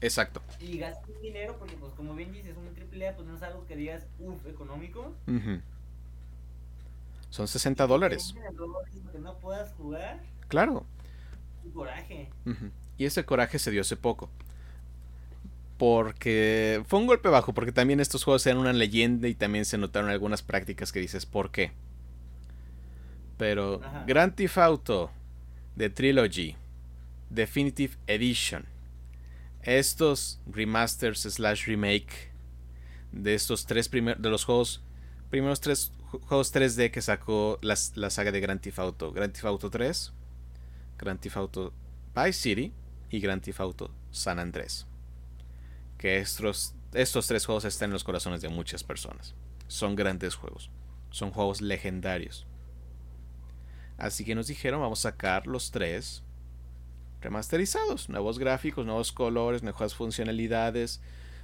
[0.00, 0.40] Exacto.
[0.60, 3.66] Y gastas dinero porque, pues, como bien dices, un triple A, pues no es algo
[3.66, 5.12] que digas, uff, económico.
[7.30, 8.36] Son 60 dólares.
[9.10, 10.22] Que no puedas jugar.
[10.46, 10.86] Claro.
[11.74, 12.30] coraje.
[12.98, 14.30] Y ese coraje se dio hace poco.
[15.82, 19.78] Porque fue un golpe bajo, porque también estos juegos eran una leyenda y también se
[19.78, 21.72] notaron algunas prácticas que dices, ¿por qué?
[23.36, 25.10] Pero Grand Theft Auto
[25.76, 26.54] The Trilogy
[27.30, 28.64] Definitive Edition,
[29.62, 32.30] estos remasters slash remake
[33.10, 34.84] de estos tres primeros de los juegos
[35.30, 35.90] primeros tres
[36.28, 40.12] juegos 3D que sacó la, la saga de Grand Theft Auto, Grand Theft Auto 3,
[40.98, 41.72] Grand Theft Auto
[42.14, 42.72] Vice City
[43.10, 44.86] y Grand Theft Auto San Andrés.
[46.02, 49.36] Que estos, estos tres juegos están en los corazones de muchas personas.
[49.68, 50.68] Son grandes juegos.
[51.12, 52.44] Son juegos legendarios.
[53.98, 56.24] Así que nos dijeron, vamos a sacar los tres
[57.20, 58.08] remasterizados.
[58.08, 61.00] Nuevos gráficos, nuevos colores, mejores funcionalidades,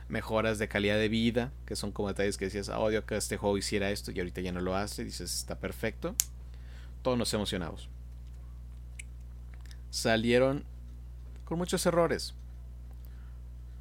[0.09, 3.37] mejoras de calidad de vida, que son como detalles que decías, ah, odio que este
[3.37, 5.05] juego hiciera esto y ahorita ya no lo hace.
[5.05, 6.17] Dices, está perfecto.
[7.03, 7.89] Todos nos emocionamos.
[9.91, 10.65] Salieron
[11.45, 12.35] con muchos errores.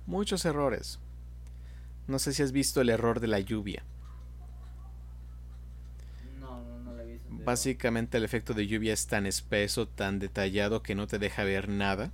[0.08, 1.00] Muchos errores.
[2.08, 3.84] No sé si has visto el error de la lluvia.
[6.40, 7.28] No, no, lo he visto.
[7.30, 11.68] Básicamente el efecto de lluvia es tan espeso, tan detallado que no te deja ver
[11.68, 12.12] nada.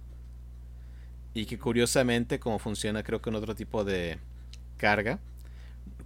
[1.35, 4.17] Y que curiosamente, como funciona creo que en otro tipo de
[4.77, 5.19] carga,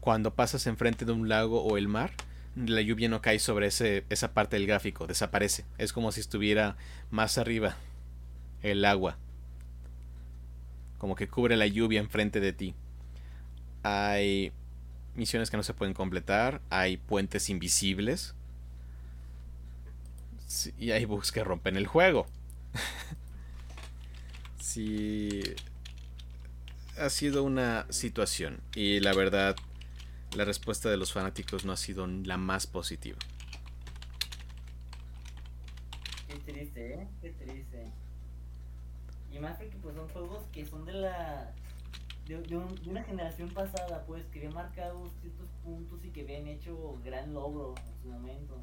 [0.02, 2.12] cuando pasas enfrente de un lago o el mar,
[2.58, 5.64] la lluvia no cae sobre ese, esa parte del gráfico, desaparece.
[5.78, 6.76] Es como si estuviera
[7.12, 7.78] más arriba
[8.62, 9.18] el agua
[10.98, 12.76] como que cubre la lluvia enfrente de ti.
[13.84, 14.52] Hay
[15.16, 18.36] misiones que no se pueden completar, hay puentes invisibles
[20.78, 22.28] y hay bugs que rompen el juego.
[24.60, 25.42] sí,
[26.98, 29.56] ha sido una situación y la verdad
[30.36, 33.18] la respuesta de los fanáticos no ha sido la más positiva.
[36.28, 37.08] Qué triste, ¿eh?
[37.22, 37.92] Qué triste.
[39.38, 41.54] Y más porque pues son juegos que son de la
[42.28, 42.58] de,
[42.90, 47.74] una generación pasada, pues, que habían marcado ciertos puntos y que habían hecho gran logro
[47.78, 48.62] en su momento.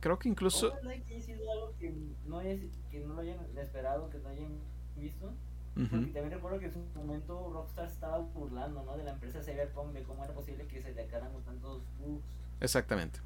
[0.00, 0.72] Creo que incluso...
[1.06, 1.94] que sido algo que
[2.26, 4.58] no, que no lo hayan esperado, que no hayan
[4.96, 5.32] visto.
[5.74, 8.96] Porque también recuerdo que en su momento Rockstar estaba burlando, ¿no?
[8.96, 12.24] De la empresa Cyberpunk, de cómo era posible que se le acaran tantos bugs.
[12.60, 13.20] Exactamente.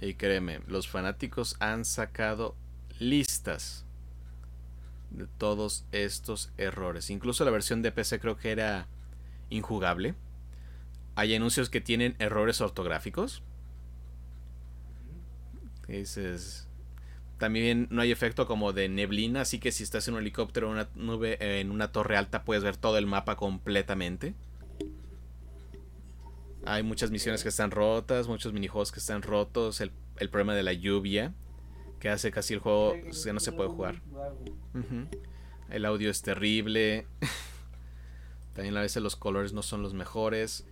[0.00, 2.54] Y créeme, los fanáticos han sacado
[2.98, 3.84] listas
[5.10, 7.10] de todos estos errores.
[7.10, 8.86] Incluso la versión de PC creo que era
[9.50, 10.14] injugable.
[11.16, 13.42] Hay anuncios que tienen errores ortográficos.
[15.88, 16.68] Dices,
[17.38, 20.72] también no hay efecto como de neblina, así que si estás en un helicóptero o
[20.72, 24.34] una nube en una torre alta puedes ver todo el mapa completamente.
[26.64, 30.62] Hay muchas misiones que están rotas, muchos minijuegos que están rotos, el, el problema de
[30.62, 31.34] la lluvia
[32.00, 34.02] que hace casi el juego que no se puede jugar.
[35.68, 37.06] El audio es terrible.
[38.54, 40.66] También a veces los colores no son los mejores.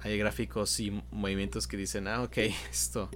[0.00, 2.38] Hay gráficos y movimientos que dicen, ah, ok,
[2.70, 3.10] esto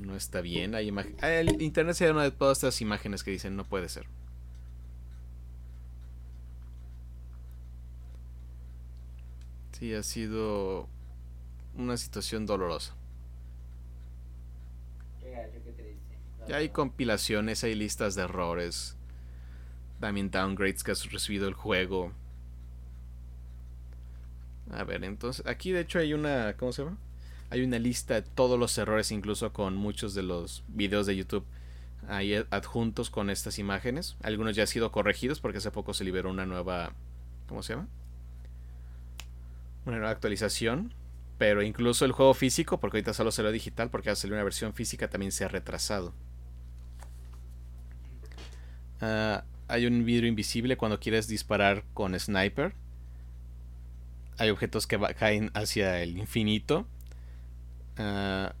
[0.00, 0.74] no está bien.
[0.74, 0.92] Hay
[1.22, 4.06] el internet se una de todas estas imágenes que dicen, no puede ser.
[9.72, 10.88] Sí, ha sido
[11.74, 12.94] una situación dolorosa.
[16.48, 18.96] Ya hay compilaciones, hay listas de errores.
[20.00, 22.12] También downgrades que ha recibido el juego.
[24.72, 26.96] A ver, entonces, aquí de hecho hay una, ¿cómo se llama?
[27.50, 31.44] Hay una lista de todos los errores, incluso con muchos de los videos de YouTube
[32.08, 34.16] ahí adjuntos con estas imágenes.
[34.22, 36.92] Algunos ya han sido corregidos porque hace poco se liberó una nueva,
[37.48, 37.88] ¿cómo se llama?
[39.86, 40.94] Una nueva actualización.
[41.38, 44.74] Pero incluso el juego físico, porque ahorita solo salió digital, porque ha salido una versión
[44.74, 46.12] física, también se ha retrasado.
[49.00, 52.74] Ah, hay un vidrio invisible cuando quieres disparar con sniper.
[54.38, 56.86] Hay objetos que caen hacia el infinito.
[57.96, 58.54] Ah,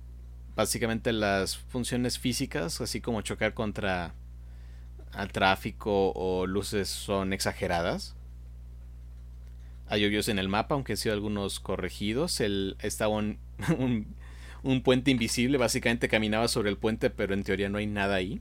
[0.56, 4.14] básicamente las funciones físicas, así como chocar contra
[5.12, 8.14] al tráfico o luces, son exageradas.
[9.88, 12.40] Hay hoyos en el mapa, aunque han sido algunos corregidos.
[12.40, 13.16] Estaba
[14.62, 18.40] un puente invisible, básicamente caminaba sobre el puente, pero en teoría no hay nada ahí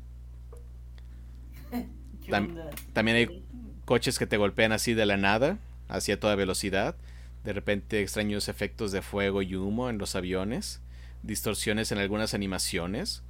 [2.29, 3.45] también hay
[3.85, 6.95] coches que te golpean así de la nada, hacia toda velocidad.
[7.43, 10.81] De repente extraños efectos de fuego y humo en los aviones.
[11.23, 13.23] Distorsiones en algunas animaciones.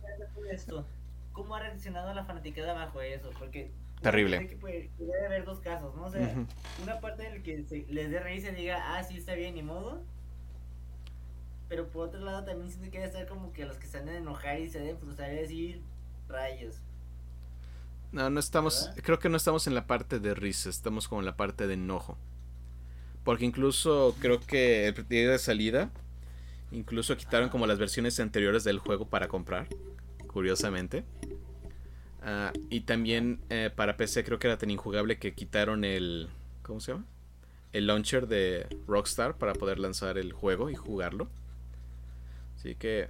[1.32, 3.30] ¿Cómo ha reaccionado la fanaticada bajo eso?
[3.38, 4.48] Porque Terrible.
[4.48, 4.90] Que puede,
[5.26, 6.06] haber dos casos, ¿no?
[6.06, 6.34] O sea,
[6.82, 9.64] una parte en la que les dé risa y diga, ah, sí, está bien, ni
[9.64, 10.02] modo.
[11.68, 14.16] Pero por otro lado también siento que debe estar como que los que están en
[14.16, 15.82] enojar y se deben frustrar y decir,
[16.28, 16.82] rayos.
[18.12, 18.89] No, no estamos.
[19.04, 21.76] Creo que no estamos en la parte de risa, estamos como en la parte de
[21.76, 22.17] enojo.
[23.24, 25.91] Porque incluso creo que el día de salida,
[26.72, 29.67] incluso quitaron como las versiones anteriores del juego para comprar,
[30.28, 31.04] curiosamente.
[32.22, 36.30] Ah, y también eh, para PC creo que era tan injugable que quitaron el...
[36.63, 37.06] ¿Cómo se llama?
[37.72, 41.28] El launcher de Rockstar para poder lanzar el juego y jugarlo.
[42.58, 43.10] Así que...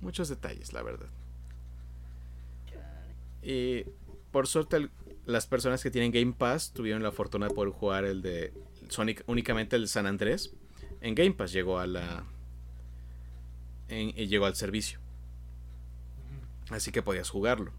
[0.00, 1.08] Muchos detalles, la verdad.
[3.42, 3.84] Y
[4.30, 4.88] por suerte
[5.24, 8.52] las personas que tienen Game Pass tuvieron la fortuna de poder jugar el de
[8.88, 10.52] Sonic únicamente el San Andrés.
[11.00, 12.24] En Game Pass llegó a la...
[13.88, 15.00] En, llegó al servicio.
[16.70, 17.72] Así que podías jugarlo.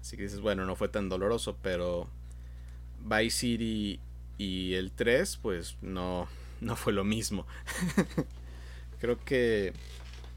[0.00, 2.08] Así que dices, bueno, no fue tan doloroso, pero
[3.00, 4.00] Vice City
[4.36, 6.28] y el 3, pues no,
[6.60, 7.46] no fue lo mismo.
[9.00, 9.72] creo que,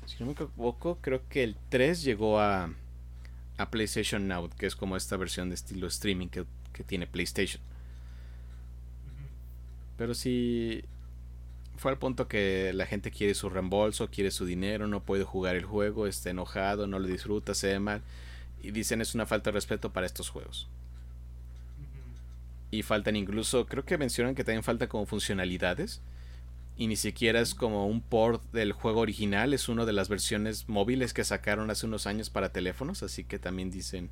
[0.06, 2.74] si no me equivoco, creo que el 3 llegó a,
[3.62, 7.62] a PlayStation Now, que es como esta versión de estilo streaming que, que tiene PlayStation.
[9.98, 10.84] Pero si
[11.78, 15.56] fue al punto que la gente quiere su reembolso, quiere su dinero, no puede jugar
[15.56, 18.02] el juego, está enojado, no lo disfruta, se ve mal.
[18.64, 20.68] Y dicen es una falta de respeto para estos juegos.
[22.72, 26.02] Y faltan incluso, creo que mencionan que también falta como funcionalidades.
[26.82, 30.68] Y ni siquiera es como un port del juego original, es una de las versiones
[30.68, 34.10] móviles que sacaron hace unos años para teléfonos, así que también dicen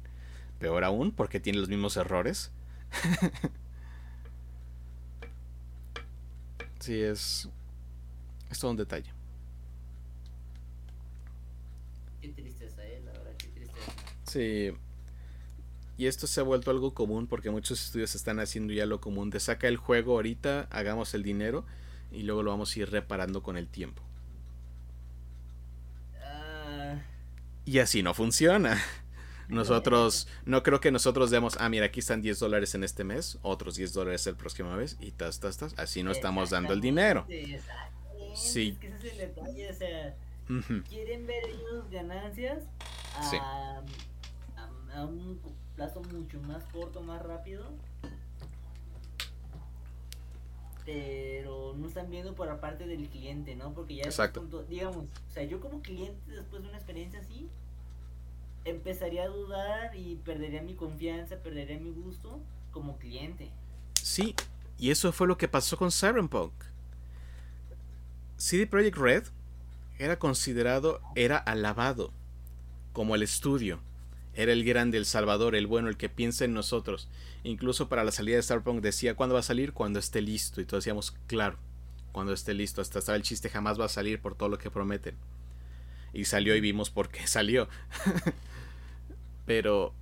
[0.60, 2.52] peor aún porque tiene los mismos errores.
[6.80, 7.50] sí, es
[8.52, 9.12] es todo un detalle.
[12.22, 13.94] Qué tristeza, eh, la verdad, qué tristeza.
[14.26, 14.74] Sí.
[15.98, 19.32] Y esto se ha vuelto algo común porque muchos estudios están haciendo ya lo común
[19.32, 21.66] de saca el juego ahorita, hagamos el dinero
[22.12, 24.02] y luego lo vamos a ir reparando con el tiempo.
[26.24, 27.02] Ah.
[27.66, 28.82] Y así no funciona.
[29.50, 33.40] Nosotros, no creo que nosotros demos, ah, mira, aquí están 10 dólares en este mes,
[33.42, 35.74] otros 10 dólares el próximo mes, y tas, tas, tas.
[35.78, 37.26] Así no estamos dando el dinero.
[38.36, 38.70] Sí.
[38.70, 40.16] Es que ese es el detalle, o sea,
[40.88, 42.64] quieren ver ellos ganancias
[43.16, 43.82] a,
[44.94, 45.40] a, un
[45.76, 47.72] plazo mucho más corto, más rápido.
[50.90, 53.74] Pero no están viendo por la parte del cliente, ¿no?
[53.74, 54.42] Porque ya Exacto.
[54.42, 57.48] Punto, digamos, o sea, yo como cliente después de una experiencia así,
[58.66, 62.40] empezaría a dudar y perdería mi confianza, perdería mi gusto
[62.72, 63.52] como cliente.
[64.02, 64.34] Sí,
[64.80, 66.54] y eso fue lo que pasó con Cyberpunk.
[68.38, 69.24] CD Projekt Red
[70.00, 72.12] era considerado, era alabado
[72.94, 73.80] como el estudio.
[74.40, 77.10] Era el grande, el salvador, el bueno, el que piensa en nosotros.
[77.44, 80.62] Incluso para la salida de Cyberpunk decía cuándo va a salir, cuando esté listo.
[80.62, 81.58] Y todos decíamos, claro,
[82.14, 82.82] cuando esté listo.
[82.82, 85.16] Hasta estaba el chiste, jamás va a salir por todo lo que prometen.
[86.14, 87.68] Y salió y vimos por qué salió.
[89.46, 89.94] Pero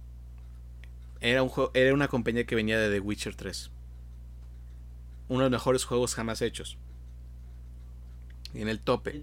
[1.19, 3.71] era, un era una compañía que venía de The Witcher 3.
[5.29, 6.77] Uno de los mejores juegos jamás hechos
[8.53, 9.21] en el tope.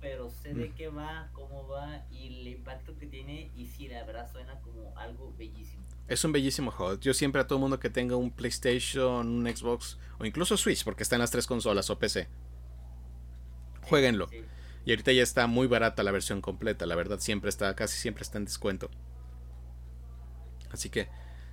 [0.00, 0.74] pero sé de mm.
[0.74, 4.96] qué va, cómo va y el impacto que tiene y si la verdad suena como
[4.96, 5.82] algo bellísimo.
[6.08, 6.98] Es un bellísimo juego.
[6.98, 11.02] Yo siempre a todo mundo que tenga un PlayStation, un Xbox o incluso Switch, porque
[11.02, 12.28] está en las tres consolas o PC,
[13.82, 14.28] jueguenlo.
[14.84, 18.22] Y ahorita ya está muy barata la versión completa, la verdad siempre está, casi siempre
[18.22, 18.90] está en descuento.
[20.70, 21.08] Así que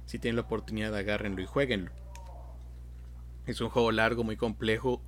[0.05, 1.91] si tienen la oportunidad agárrenlo y jueguenlo.
[3.45, 5.01] Es un juego largo, muy complejo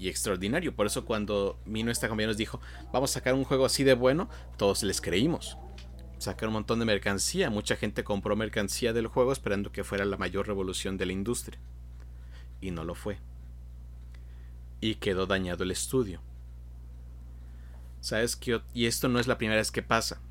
[0.00, 0.74] y extraordinario.
[0.74, 2.58] Por eso cuando vino esta compañía nos dijo,
[2.90, 5.58] vamos a sacar un juego así de bueno, todos les creímos.
[6.16, 7.50] Sacar un montón de mercancía.
[7.50, 11.60] Mucha gente compró mercancía del juego esperando que fuera la mayor revolución de la industria.
[12.62, 13.18] Y no lo fue.
[14.80, 16.22] Y quedó dañado el estudio.
[18.00, 18.62] ¿Sabes qué?
[18.72, 20.22] Y esto no es la primera vez que pasa.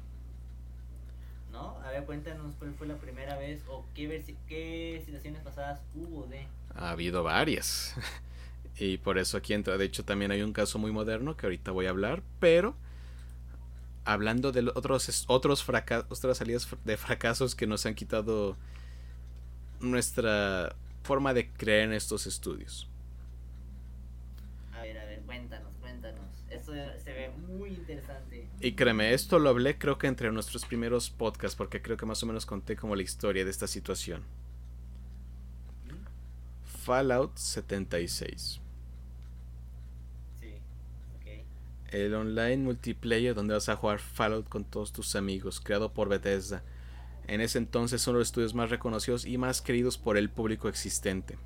[1.51, 1.79] ¿No?
[1.85, 6.47] A ver, cuéntanos cuál fue la primera vez o qué, qué situaciones pasadas hubo de...
[6.73, 7.93] Ha habido varias.
[8.79, 11.71] Y por eso aquí entra, de hecho también hay un caso muy moderno que ahorita
[11.71, 12.75] voy a hablar, pero
[14.05, 18.55] hablando de otros, otros otras salidas de fracasos que nos han quitado
[19.81, 22.87] nuestra forma de creer en estos estudios.
[24.73, 26.45] A ver, a ver, cuéntanos, cuéntanos.
[26.49, 26.71] Esto
[27.03, 28.47] se ve muy interesante.
[28.61, 32.23] Y créeme, esto lo hablé creo que entre nuestros primeros podcasts, porque creo que más
[32.23, 34.23] o menos conté como la historia de esta situación.
[36.85, 38.61] Fallout 76.
[41.91, 46.63] El online multiplayer donde vas a jugar Fallout con todos tus amigos, creado por Bethesda.
[47.27, 51.37] En ese entonces son los estudios más reconocidos y más queridos por el público existente.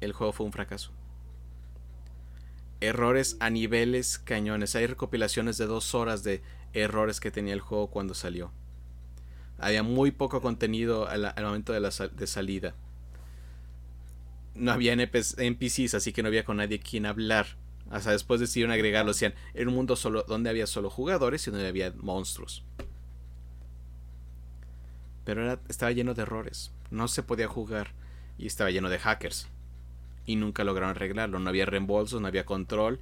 [0.00, 0.92] El juego fue un fracaso.
[2.80, 4.76] Errores a niveles cañones.
[4.76, 6.42] Hay recopilaciones de dos horas de
[6.72, 8.52] errores que tenía el juego cuando salió.
[9.58, 12.74] Había muy poco contenido al, momento de, la, de salida.
[14.58, 17.46] No había NPCs, así que no había con nadie quien hablar.
[17.90, 21.68] Hasta después decidieron agregarlo, decían, era un mundo solo, donde había solo jugadores y donde
[21.68, 22.64] había monstruos.
[25.24, 27.92] Pero era, estaba lleno de errores, no se podía jugar
[28.36, 29.48] y estaba lleno de hackers.
[30.26, 33.00] Y nunca lograron arreglarlo, no había reembolsos, no había control.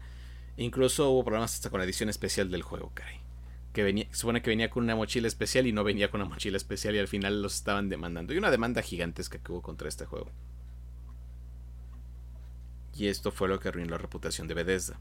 [0.57, 3.20] Incluso hubo problemas hasta con la edición especial del juego, caray.
[3.72, 6.94] Que supone que venía con una mochila especial y no venía con una mochila especial
[6.94, 8.32] y al final los estaban demandando.
[8.32, 10.30] Y una demanda gigantesca que hubo contra este juego.
[12.97, 14.99] Y esto fue lo que arruinó la reputación de Bethesda.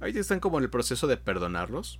[0.00, 1.98] Ahorita están como en el proceso de perdonarlos.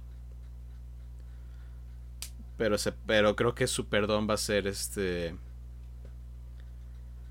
[2.59, 5.35] Pero, se, pero creo que su perdón va a ser este...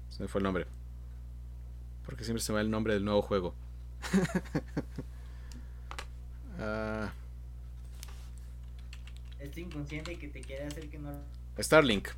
[0.09, 0.65] Se me fue el nombre.
[2.05, 3.53] Porque siempre se me va el nombre del nuevo juego.
[6.59, 7.07] uh,
[9.59, 11.11] inconsciente que te quiere hacer que no...
[11.59, 12.09] Starlink.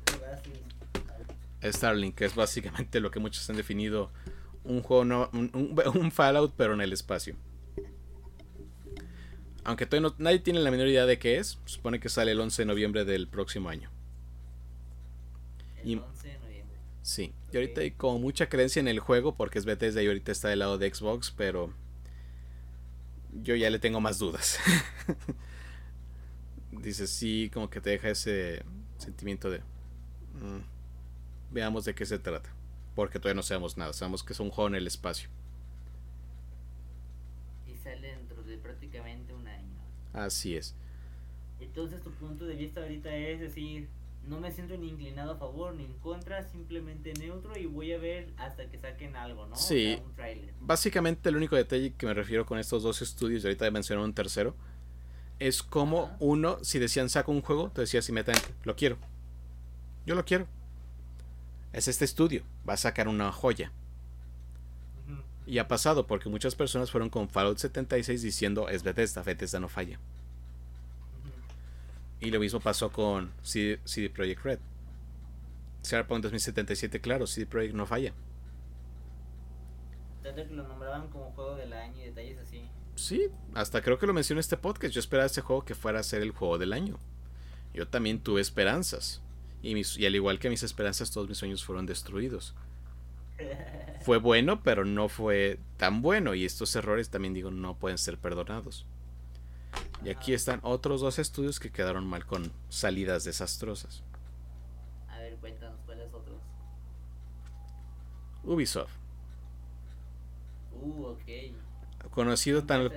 [1.62, 4.10] Starlink, que es básicamente lo que muchos han definido
[4.64, 7.36] un juego no, un, Fallout pero en el espacio.
[9.62, 12.40] Aunque todavía no, nadie tiene la menor idea de qué es, supone que sale el
[12.40, 13.90] 11 de noviembre del próximo año.
[15.82, 16.76] El 11 de noviembre.
[17.02, 20.32] Sí, y ahorita hay como mucha creencia en el juego porque es Bethesda y ahorita
[20.32, 21.72] está del lado de Xbox, pero
[23.42, 24.58] yo ya le tengo más dudas.
[26.72, 28.62] Dice, sí, como que te deja ese
[28.98, 29.60] sentimiento de...
[29.60, 30.60] Mm,
[31.52, 32.53] veamos de qué se trata
[32.94, 35.28] porque todavía no sabemos nada, sabemos que es un juego en el espacio.
[37.66, 39.80] Y sale dentro de prácticamente un año.
[40.12, 40.74] Así es.
[41.60, 43.88] Entonces tu punto de vista ahorita es decir,
[44.28, 47.98] no me siento ni inclinado a favor ni en contra, simplemente neutro y voy a
[47.98, 49.56] ver hasta que saquen algo, ¿no?
[49.56, 49.98] Sí.
[50.60, 54.14] Básicamente el único detalle que me refiero con estos dos estudios, y ahorita mencionar un
[54.14, 54.54] tercero,
[55.38, 58.98] es como uno, si decían saco un juego, te decía si meten, lo quiero.
[60.06, 60.46] Yo lo quiero
[61.74, 63.72] es este estudio, va a sacar una joya.
[65.44, 69.68] Y ha pasado porque muchas personas fueron con Fallout 76 diciendo es Bethesda, Bethesda no
[69.68, 69.98] falla.
[72.20, 74.58] Y lo mismo pasó con CD, Projekt Red.
[75.84, 78.14] Cyberpunk 2077, claro, CD Projekt no falla.
[80.22, 82.62] Tanto que lo nombraban como juego del año y detalles así.
[82.94, 84.94] Sí, hasta creo que lo mencioné en este podcast.
[84.94, 86.98] Yo esperaba este juego que fuera a ser el juego del año.
[87.74, 89.20] Yo también tuve esperanzas.
[89.64, 92.54] Y, al igual que mis esperanzas, todos mis sueños fueron destruidos.
[94.02, 96.34] Fue bueno, pero no fue tan bueno.
[96.34, 98.84] Y estos errores también digo, no pueden ser perdonados.
[100.04, 104.02] Y aquí están otros dos estudios que quedaron mal con salidas desastrosas.
[105.08, 106.36] A ver, cuéntanos cuáles otros.
[108.42, 108.92] Ubisoft.
[110.82, 112.10] Uh, ok.
[112.10, 112.92] Conocido tan,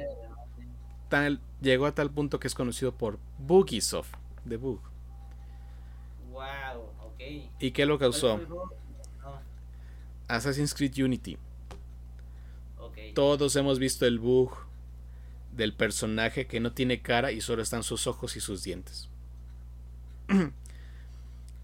[1.07, 4.13] tan, llegó a tal punto que es conocido por Bugisoft,
[4.43, 4.81] de Bug.
[7.59, 8.39] ¿Y qué lo causó?
[10.27, 11.37] Assassin's Creed Unity.
[13.13, 14.51] Todos hemos visto el bug
[15.53, 19.09] del personaje que no tiene cara y solo están sus ojos y sus dientes.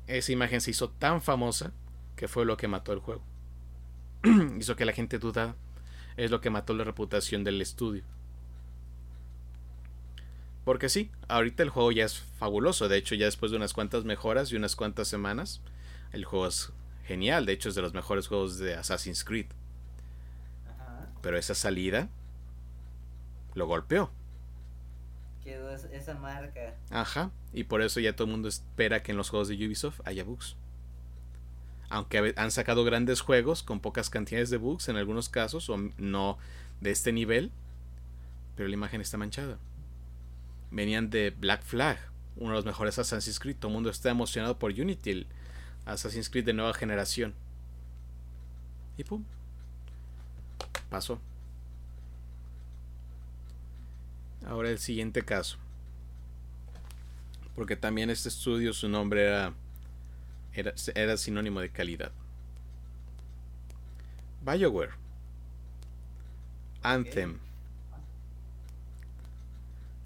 [0.08, 1.72] Esa imagen se hizo tan famosa
[2.16, 3.22] que fue lo que mató el juego.
[4.60, 5.56] hizo que la gente dudara.
[6.18, 8.04] Es lo que mató la reputación del estudio.
[10.64, 12.88] Porque sí, ahorita el juego ya es fabuloso.
[12.88, 15.62] De hecho, ya después de unas cuantas mejoras y unas cuantas semanas,
[16.14, 16.72] el juego es
[17.06, 17.46] genial.
[17.46, 19.48] De hecho, es de los mejores juegos de Assassin's Creed.
[21.22, 22.10] Pero esa salida
[23.56, 24.10] lo golpeó.
[25.44, 26.76] Quedó esa marca.
[26.90, 27.32] Ajá.
[27.54, 30.24] Y por eso ya todo el mundo espera que en los juegos de Ubisoft haya
[30.24, 30.56] bugs.
[31.90, 36.38] Aunque han sacado grandes juegos con pocas cantidades de bugs en algunos casos, o no
[36.82, 37.52] de este nivel,
[38.56, 39.60] pero la imagen está manchada
[40.74, 41.98] venían de Black Flag,
[42.36, 43.56] uno de los mejores Assassin's Creed.
[43.58, 45.28] Todo el mundo está emocionado por Unity, el
[45.86, 47.34] Assassin's Creed de nueva generación.
[48.98, 49.24] Y pum,
[50.90, 51.20] pasó.
[54.46, 55.58] Ahora el siguiente caso.
[57.56, 59.54] Porque también este estudio, su nombre era,
[60.96, 62.12] era, sinónimo de calidad.
[64.44, 64.92] BioWare.
[66.82, 67.40] Anthem.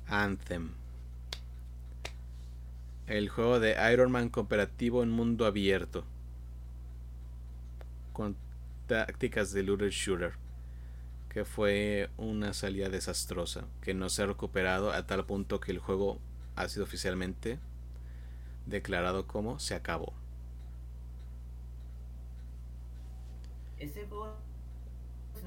[0.09, 0.71] Anthem.
[3.07, 6.05] El juego de Iron Man cooperativo en mundo abierto.
[8.13, 8.35] Con
[8.87, 10.33] tácticas de looter shooter.
[11.29, 13.65] Que fue una salida desastrosa.
[13.81, 16.19] Que no se ha recuperado a tal punto que el juego
[16.55, 17.59] ha sido oficialmente
[18.65, 20.13] declarado como se acabó.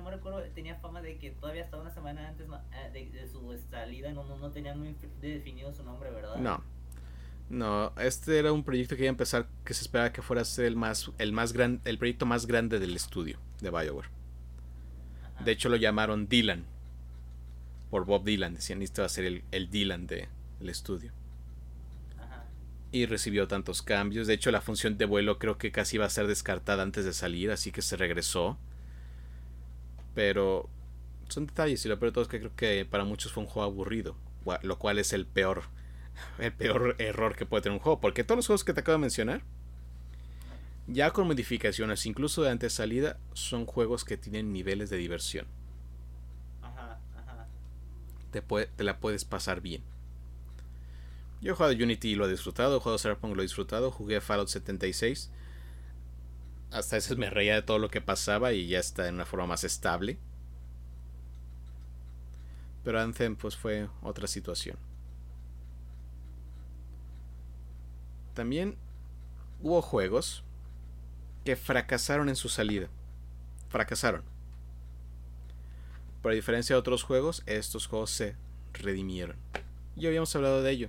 [0.01, 2.47] No me recuerdo, tenía fama de que todavía hasta una semana antes
[2.95, 6.37] eh, de, su salida no, no, tenían muy definido su nombre, ¿verdad?
[6.37, 6.63] No.
[7.51, 10.45] No, este era un proyecto que iba a empezar que se esperaba que fuera a
[10.45, 14.09] ser el más el más gran, el proyecto más grande del estudio de BioWare.
[15.45, 16.65] De hecho lo llamaron Dylan
[17.91, 20.29] por Bob Dylan, decían esto va a ser el, el Dylan del
[20.61, 21.13] estudio.
[22.93, 24.27] Y recibió tantos cambios.
[24.27, 27.13] De hecho, la función de vuelo creo que casi iba a ser descartada antes de
[27.13, 28.59] salir, así que se regresó.
[30.15, 30.69] Pero
[31.29, 33.49] son detalles y lo peor de todo es que creo que para muchos fue un
[33.49, 34.17] juego aburrido,
[34.63, 35.63] lo cual es el peor
[36.39, 38.99] el peor error que puede tener un juego, porque todos los juegos que te acabo
[38.99, 39.43] de mencionar
[40.87, 45.47] ya con modificaciones, incluso de antes salida, son juegos que tienen niveles de diversión.
[46.63, 47.47] Ajá, ajá.
[48.33, 49.83] Te, te la puedes pasar bien.
[51.41, 53.91] Yo he jugado Unity y lo he disfrutado, he jugado Cyberpunk y lo he disfrutado,
[53.91, 55.31] jugué Fallout 76.
[56.71, 59.47] Hasta ese me reía de todo lo que pasaba y ya está en una forma
[59.47, 60.19] más estable.
[62.85, 64.77] Pero Anthem pues fue otra situación.
[68.35, 68.77] También
[69.61, 70.45] hubo juegos
[71.45, 72.89] que fracasaron en su salida.
[73.69, 74.23] Fracasaron.
[76.23, 78.37] Pero a diferencia de otros juegos, estos juegos se
[78.73, 79.37] redimieron.
[79.97, 80.89] Ya habíamos hablado de ello.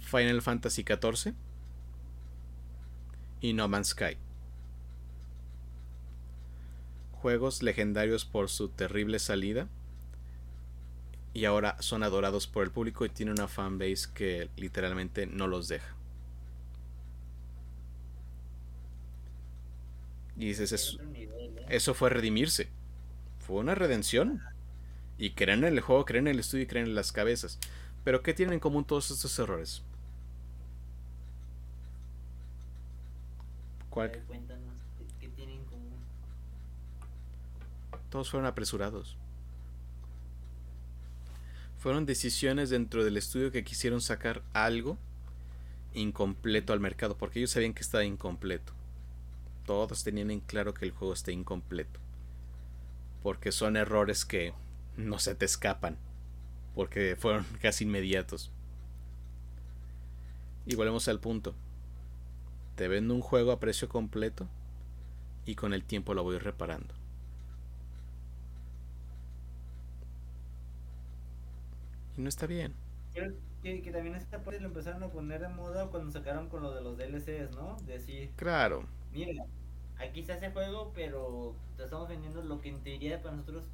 [0.00, 1.34] Final Fantasy XIV
[3.40, 4.16] y No Man's Sky.
[7.12, 9.68] Juegos legendarios por su terrible salida
[11.34, 15.68] y ahora son adorados por el público y tienen una fanbase que literalmente no los
[15.68, 15.94] deja.
[20.36, 20.98] Y dices, eso,
[21.68, 22.68] eso fue redimirse.
[23.40, 24.40] Fue una redención.
[25.18, 27.58] Y creen en el juego, creen en el estudio y creen en las cabezas.
[28.04, 29.82] Pero ¿qué tienen en común todos estos errores?
[33.98, 34.12] ¿Cuál?
[35.18, 35.90] ¿qué tienen en común?
[38.10, 39.16] Todos fueron apresurados.
[41.80, 44.98] Fueron decisiones dentro del estudio que quisieron sacar algo
[45.94, 48.72] incompleto al mercado, porque ellos sabían que estaba incompleto.
[49.66, 51.98] Todos tenían en claro que el juego está incompleto.
[53.24, 54.54] Porque son errores que
[54.96, 55.96] no se te escapan.
[56.76, 58.52] Porque fueron casi inmediatos.
[60.66, 61.56] Y volvemos al punto.
[62.78, 64.46] Te vendo un juego a precio completo
[65.44, 66.94] y con el tiempo lo voy reparando.
[72.16, 72.72] no está bien.
[73.12, 76.72] Creo que, también esta parte lo empezaron a poner de moda cuando sacaron con lo
[76.72, 77.76] de los DLCs, ¿no?
[77.84, 78.84] Decir, claro.
[79.12, 79.44] Mira,
[79.98, 83.64] aquí se hace juego, pero te estamos vendiendo lo que en teoría para nosotros,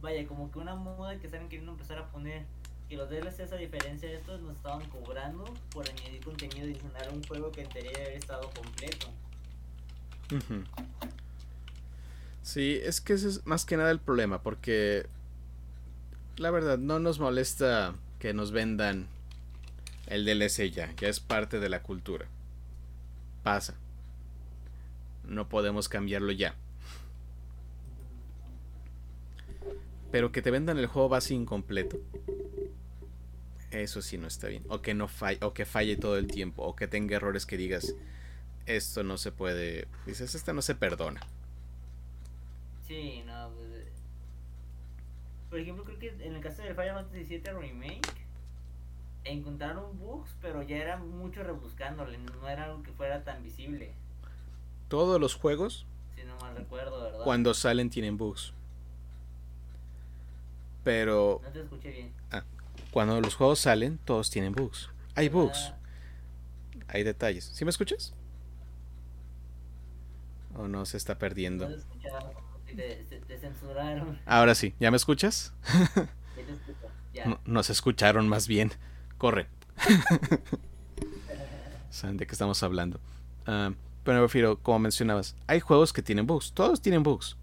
[0.00, 2.46] vaya, como que una moda que saben queriendo empezar a poner.
[2.88, 7.22] Que los DLCs, a diferencia de estos, nos estaban cobrando por añadir contenido adicional un
[7.24, 9.08] juego que en teoría haber estado completo.
[12.42, 15.06] Sí, es que ese es más que nada el problema, porque
[16.38, 19.06] la verdad, no nos molesta que nos vendan
[20.06, 22.26] el DLC ya, ya es parte de la cultura.
[23.42, 23.74] Pasa.
[25.24, 26.54] No podemos cambiarlo ya.
[30.10, 31.98] Pero que te vendan el juego base incompleto.
[33.70, 34.64] Eso sí no está bien.
[34.68, 36.62] O que no falle, o que falle todo el tiempo.
[36.62, 37.94] O que tenga errores que digas.
[38.66, 39.88] Esto no se puede.
[40.06, 41.20] Dices, esto no se perdona.
[42.86, 43.84] Sí, no, pues,
[45.50, 48.00] por ejemplo, creo que en el caso de Final Fantasy VII Remake,
[49.24, 53.92] encontraron bugs, pero ya era mucho rebuscándole, no era algo que fuera tan visible.
[54.88, 57.24] Todos los juegos, si no mal recuerdo, ¿verdad?
[57.24, 58.52] cuando salen tienen bugs.
[60.84, 61.40] Pero...
[61.42, 62.12] No te escuché bien.
[62.30, 62.44] Ah,
[62.90, 64.90] cuando los juegos salen, todos tienen bugs.
[65.14, 65.72] Hay bugs.
[66.88, 67.44] Hay detalles.
[67.44, 68.14] ¿Sí me escuchas?
[70.54, 71.68] ¿O no se está perdiendo?
[71.68, 71.76] No
[72.74, 74.18] te, censuraron.
[74.26, 75.52] Ahora sí, ¿ya me escuchas?
[77.44, 78.72] nos escucharon más bien.
[79.18, 79.48] Corre.
[81.90, 83.00] ¿Saben de qué estamos hablando?
[83.46, 83.74] Uh,
[84.04, 86.52] pero prefiero, como mencionabas, hay juegos que tienen bugs.
[86.52, 87.36] Todos tienen bugs.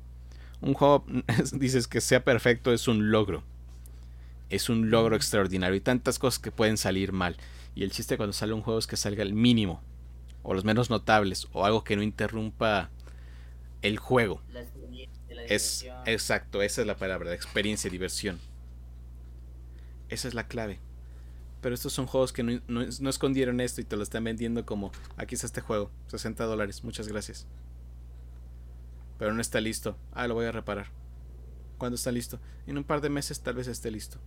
[0.61, 1.05] Un juego,
[1.53, 3.43] dices que sea perfecto, es un logro.
[4.49, 5.75] Es un logro extraordinario.
[5.75, 7.37] Y tantas cosas que pueden salir mal.
[7.73, 9.81] Y el chiste cuando sale un juego es que salga el mínimo.
[10.43, 11.47] O los menos notables.
[11.53, 12.89] O algo que no interrumpa
[13.81, 14.41] el juego.
[15.47, 18.39] Es exacto, esa es la palabra, la experiencia, diversión.
[20.09, 20.79] Esa es la clave.
[21.61, 25.35] Pero estos son juegos que no, escondieron esto y te lo están vendiendo como aquí
[25.35, 27.47] está este juego, 60 dólares, muchas gracias.
[29.17, 29.97] Pero no está listo.
[30.11, 30.87] Ah, lo voy a reparar.
[31.77, 32.39] ¿Cuándo está listo?
[32.67, 34.19] En un par de meses tal vez esté listo.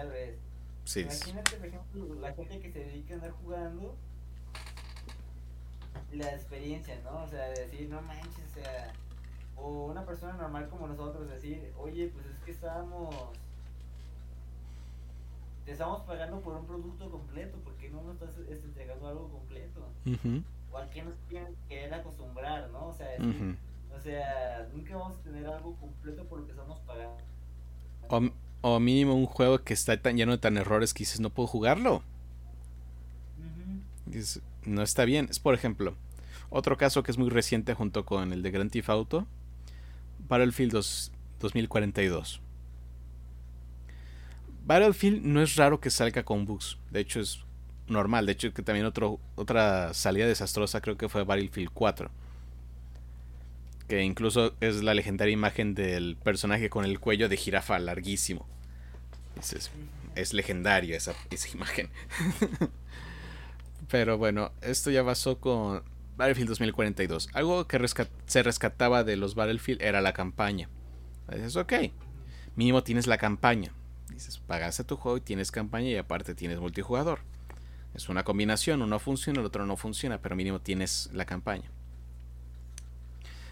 [0.00, 0.38] Tal vez.
[0.84, 1.00] Sí.
[1.00, 3.94] Imagínate, por ejemplo, la gente que se dedica a andar jugando
[6.12, 7.24] la experiencia, ¿no?
[7.24, 8.94] O sea, decir, no manches, o sea,
[9.56, 13.14] o una persona normal como nosotros decir, oye, pues es que estábamos
[15.66, 19.86] te estamos pagando por un producto completo, porque no nos estás este, entregando algo completo?
[20.72, 22.86] O al que nos quieren querer acostumbrar, ¿no?
[22.86, 23.06] O sea,
[23.94, 27.18] o sea, nunca vamos a tener algo completo por lo que estamos pagando.
[28.62, 31.46] O mínimo un juego que está tan lleno de tan errores que dices, no puedo
[31.46, 32.02] jugarlo.
[34.64, 35.28] no está bien.
[35.30, 35.94] Es por ejemplo,
[36.50, 39.26] otro caso que es muy reciente junto con el de Grand Theft Auto,
[40.28, 40.72] Battlefield
[41.40, 42.40] 2042.
[44.66, 47.40] Battlefield no es raro que salga con bugs, de hecho es
[47.88, 52.10] normal, de hecho que también otro, otra salida desastrosa creo que fue Battlefield 4
[53.90, 58.46] que incluso es la legendaria imagen del personaje con el cuello de jirafa larguísimo.
[59.36, 59.72] Es,
[60.14, 61.90] es, legendaria esa, esa imagen.
[63.90, 65.82] Pero bueno, esto ya pasó con
[66.16, 67.30] Battlefield 2042.
[67.32, 67.84] Algo que
[68.26, 70.68] se rescataba de los Battlefield era la campaña.
[71.28, 71.72] Dices, ok,
[72.54, 73.72] mínimo tienes la campaña.
[74.08, 77.22] Dices, pagaste tu juego y tienes campaña y aparte tienes multijugador.
[77.94, 81.72] Es una combinación, uno funciona, el otro no funciona, pero mínimo tienes la campaña.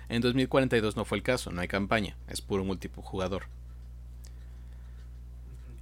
[0.08, 3.44] En 2042 no fue el caso, no hay campaña, es puro multijugador.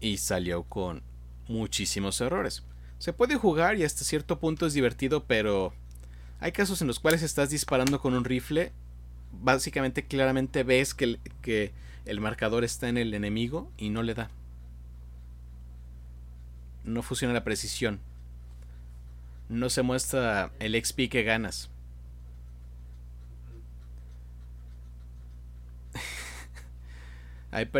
[0.01, 1.03] Y salió con
[1.49, 2.65] muchísimos errores.
[2.99, 5.73] Se puede jugar y hasta cierto punto es divertido, pero
[6.41, 8.73] hay casos en los cuales estás disparando con un rifle,
[9.33, 11.73] básicamente claramente ves que
[12.05, 14.31] el, marcador está en el enemigo y no le da.
[16.85, 18.01] No funciona la precisión.
[19.49, 21.71] No se muestra el XP que ganas.
[27.51, 27.71] Hay,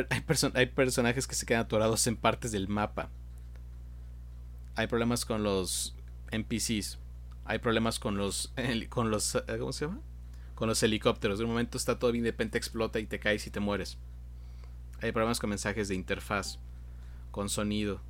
[0.55, 3.11] hay, personajes que se quedan atorados en partes del mapa.
[4.75, 5.97] Hay problemas con los
[6.31, 6.99] NPCs.
[7.45, 8.53] Hay problemas con los.
[8.89, 9.35] con los.
[9.35, 10.01] Eh, ¿Cómo se llama?
[10.55, 11.39] Con los helicópteros.
[11.39, 13.99] De un momento está todo bien, de repente explota y te caes y te mueres.
[15.03, 16.59] Hay problemas con mensajes de interfaz.
[17.31, 18.01] Con sonido.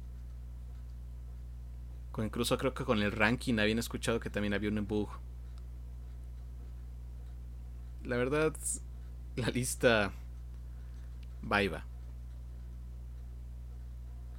[2.13, 5.09] Con, incluso creo que con el ranking habían escuchado que también había un bug.
[8.05, 8.55] La verdad,
[9.35, 10.13] la lista
[11.51, 11.85] va y va.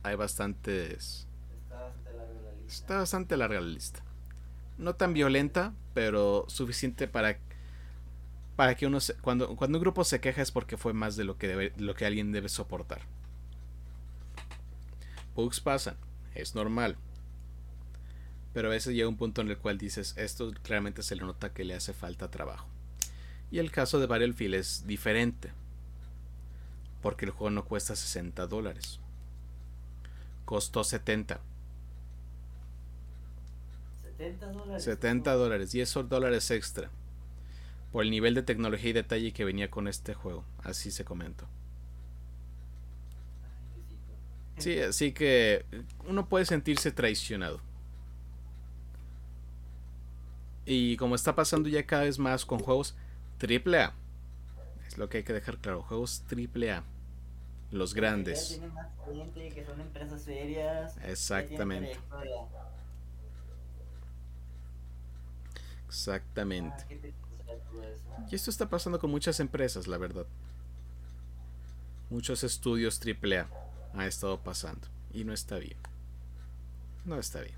[0.03, 1.28] Hay bastantes.
[1.68, 2.76] Está bastante larga la lista.
[2.76, 4.03] Está bastante larga la lista.
[4.78, 7.39] No tan violenta, pero suficiente para
[8.55, 11.38] para que uno cuando cuando un grupo se queja es porque fue más de lo
[11.38, 13.01] que debe, lo que alguien debe soportar.
[15.36, 15.95] Bugs pasan,
[16.34, 16.97] es normal.
[18.53, 21.53] Pero a veces llega un punto en el cual dices, esto claramente se le nota
[21.53, 22.68] que le hace falta trabajo.
[23.51, 25.51] Y el caso de Battlefield es diferente
[27.08, 28.99] porque el juego no cuesta 60 dólares.
[30.43, 31.39] Costó 70.
[34.18, 34.84] 70 dólares.
[34.84, 36.89] 70 dólares, 10 dólares extra.
[37.93, 40.43] Por el nivel de tecnología y detalle que venía con este juego.
[40.64, 41.47] Así se comentó.
[44.58, 45.66] Sí, así que
[46.10, 47.62] uno puede sentirse traicionado.
[50.66, 52.97] Y como está pasando ya cada vez más con juegos
[53.41, 53.93] AAA.
[54.86, 55.84] Es lo que hay que dejar claro.
[55.84, 56.84] Juegos AAA
[57.72, 58.61] los grandes.
[61.03, 61.97] Exactamente.
[65.88, 66.86] Exactamente.
[68.30, 70.26] Y esto está pasando con muchas empresas, la verdad.
[72.09, 73.47] Muchos estudios AAA
[73.93, 74.88] ha estado pasando.
[75.13, 75.78] Y no está bien.
[77.05, 77.55] No está bien.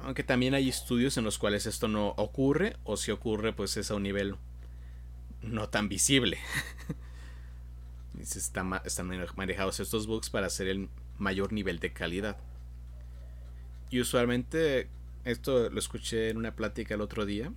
[0.00, 3.90] Aunque también hay estudios en los cuales esto no ocurre, o si ocurre, pues es
[3.90, 4.36] a un nivel
[5.42, 6.38] no tan visible.
[8.22, 8.68] están
[9.36, 12.36] manejados estos bugs para hacer el mayor nivel de calidad.
[13.90, 14.88] Y usualmente,
[15.24, 17.52] esto lo escuché en una plática el otro día,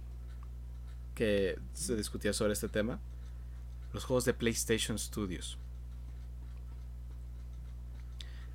[1.14, 3.00] que se discutía sobre este tema,
[3.94, 5.58] los juegos de PlayStation Studios.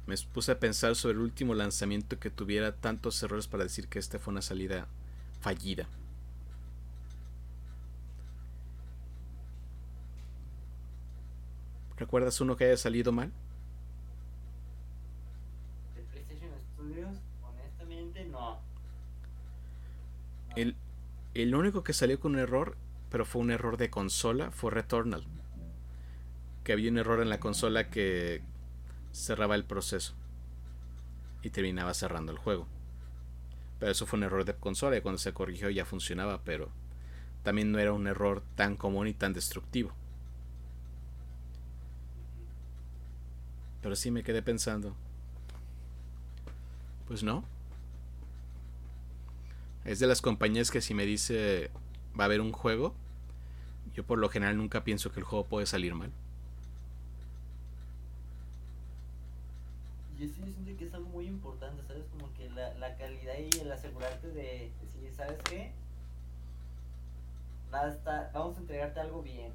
[0.06, 3.98] Me puse a pensar sobre el último lanzamiento que tuviera tantos errores para decir que
[3.98, 4.88] esta fue una salida
[5.40, 5.88] fallida.
[12.00, 13.30] ¿Recuerdas uno que haya salido mal?
[15.94, 17.18] ¿De PlayStation Studios?
[17.42, 18.58] Honestamente, no.
[20.56, 20.76] El,
[21.34, 22.78] el único que salió con un error,
[23.10, 25.26] pero fue un error de consola, fue Returnal.
[26.64, 28.40] Que había un error en la consola que
[29.12, 30.14] cerraba el proceso
[31.42, 32.66] y terminaba cerrando el juego.
[33.78, 36.70] Pero eso fue un error de consola y cuando se corrigió ya funcionaba, pero
[37.42, 39.92] también no era un error tan común y tan destructivo.
[43.82, 44.94] Pero sí me quedé pensando.
[47.08, 47.44] Pues no.
[49.84, 51.70] Es de las compañías que si me dice
[52.18, 52.94] va a haber un juego,
[53.94, 56.10] yo por lo general nunca pienso que el juego puede salir mal.
[60.18, 62.04] Yo siento que es algo muy importante, ¿sabes?
[62.12, 65.72] Como que la, la calidad y el asegurarte de decir, ¿sabes qué?
[67.72, 69.52] Nada está, vamos a entregarte algo bien.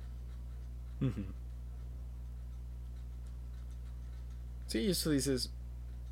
[4.75, 5.53] Sí, eso dices,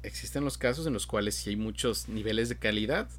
[0.03, 3.09] existen los casos en los cuales sí hay muchos niveles de calidad,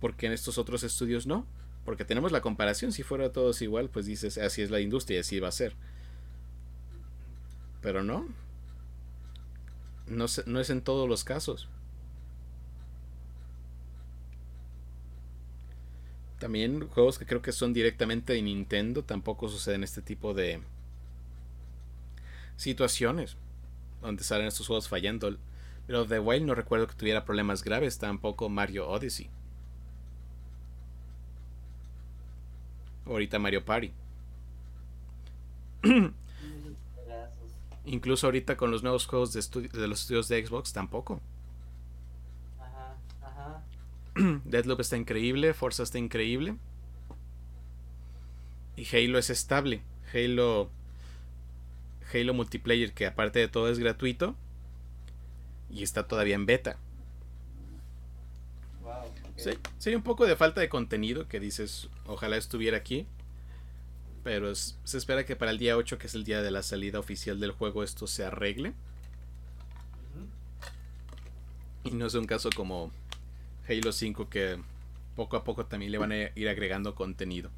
[0.00, 1.46] porque en estos otros estudios no,
[1.84, 5.38] porque tenemos la comparación, si fuera todos igual, pues dices, así es la industria, así
[5.38, 5.76] va a ser.
[7.82, 8.26] Pero no,
[10.08, 11.68] no, no es en todos los casos.
[16.40, 20.60] También juegos que creo que son directamente de Nintendo tampoco suceden este tipo de
[22.56, 23.36] situaciones
[24.04, 25.36] donde salen estos juegos fallando.
[25.86, 29.28] Pero The Wild no recuerdo que tuviera problemas graves, tampoco Mario Odyssey.
[33.06, 33.92] Ahorita Mario Party.
[37.86, 41.20] Incluso ahorita con los nuevos juegos de, de los estudios de Xbox tampoco.
[42.58, 43.62] Ajá, ajá.
[44.44, 46.56] Deadloop está increíble, Forza está increíble.
[48.76, 49.82] Y Halo es estable.
[50.14, 50.70] Halo
[52.12, 54.36] Halo Multiplayer, que aparte de todo es gratuito.
[55.70, 56.78] Y está todavía en beta.
[59.36, 63.06] sí, sí, hay un poco de falta de contenido que dices, ojalá estuviera aquí.
[64.22, 66.98] Pero se espera que para el día 8, que es el día de la salida
[66.98, 68.72] oficial del juego, esto se arregle.
[71.84, 72.90] Y no es un caso como
[73.68, 74.58] Halo 5 que
[75.14, 77.50] poco a poco también le van a ir agregando contenido.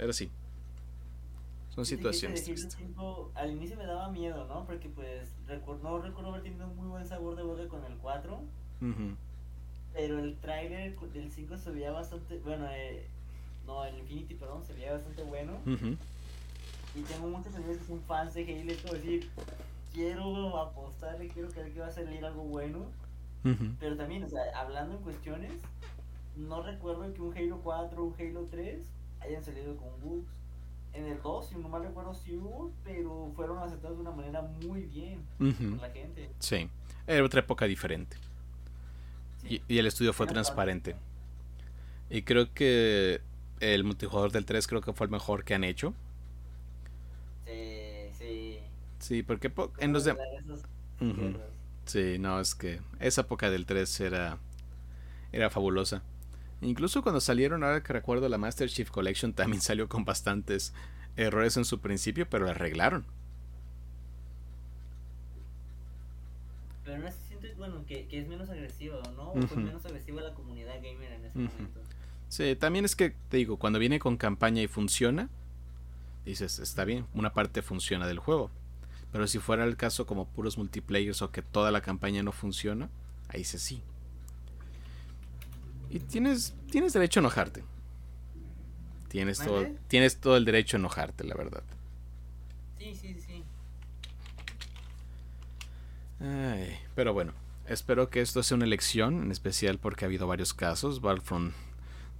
[0.00, 0.30] Pero sí.
[1.74, 2.48] Son situaciones.
[3.34, 4.64] al inicio me daba miedo, ¿no?
[4.64, 5.28] Porque pues
[5.82, 8.40] no recuerdo haber tenido un muy buen sabor de boca con el 4.
[9.92, 12.38] Pero el trailer del 5 se veía bastante.
[12.38, 13.06] Bueno, eh,
[13.66, 15.52] no, el Infinity, perdón, se veía bastante bueno.
[15.66, 18.72] Y tengo muchos amigos que son fans de Halo.
[18.72, 19.28] Es como decir,
[19.92, 22.86] quiero apostarle, quiero creer que va a salir algo bueno.
[23.78, 25.52] Pero también, o sea, hablando en cuestiones,
[26.36, 30.30] no recuerdo que un Halo 4 o un Halo 3 hayan salido con bugs.
[30.92, 34.42] En el 2, si no mal recuerdo, sí hubo, pero fueron aceptados de una manera
[34.42, 36.30] muy bien por la gente.
[36.40, 36.68] Sí,
[37.06, 38.16] era otra época diferente.
[39.48, 40.96] Y, el estudio fue transparente.
[42.10, 43.20] Y creo que
[43.60, 45.94] el multijugador del 3 creo que fue el mejor que han hecho.
[47.46, 48.58] Sí, sí.
[48.98, 50.16] Sí, porque en los de...
[51.86, 54.38] Sí, no, es que esa época del 3 era,
[55.32, 56.02] era fabulosa.
[56.62, 60.72] Incluso cuando salieron, ahora que recuerdo, la Master Chief Collection también salió con bastantes
[61.16, 63.04] errores en su principio, pero la arreglaron.
[66.84, 69.32] Pero no se siente, bueno, que, es menos agresivo, ¿no?
[69.32, 71.80] O fue menos agresiva la comunidad gamer en ese momento.
[72.28, 75.28] Sí, también es que, te digo, cuando viene con campaña y funciona,
[76.24, 78.50] dices, está bien, una parte funciona del juego.
[79.12, 82.88] Pero si fuera el caso como puros multiplayers o que toda la campaña no funciona,
[83.28, 83.82] ahí sí sí,
[85.90, 87.64] y tienes, tienes derecho a enojarte.
[89.08, 91.64] Tienes todo, tienes todo el derecho a enojarte, la verdad.
[92.78, 93.44] Sí, sí, sí.
[96.94, 97.32] pero bueno,
[97.66, 101.54] espero que esto sea una elección, en especial porque ha habido varios casos, Battlefront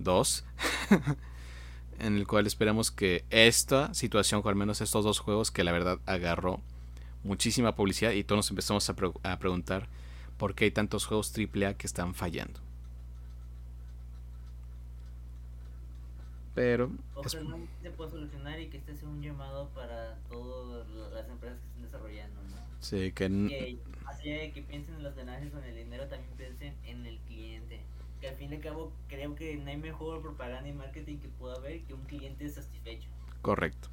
[0.01, 0.45] 2,
[2.01, 5.71] en el cual esperamos que esta situación, o al menos estos dos juegos, que la
[5.71, 6.61] verdad agarró
[7.23, 9.89] muchísima publicidad y todos nos empezamos a, a preguntar
[10.39, 12.61] por qué hay tantos juegos AAA que están fallando.
[16.61, 16.91] Pero.
[17.15, 21.67] Ojalá se pueda solucionar y que este sea un llamado para todas las empresas que
[21.69, 22.57] estén desarrollando, ¿no?
[22.81, 23.29] Sí, que.
[23.49, 27.17] que así que piensen en los ganancias o en el dinero, también piensen en el
[27.21, 27.81] cliente.
[28.21, 31.29] Que al fin y al cabo, creo que no hay mejor propaganda y marketing que
[31.29, 33.09] pueda haber que un cliente satisfecho.
[33.41, 33.89] Correcto.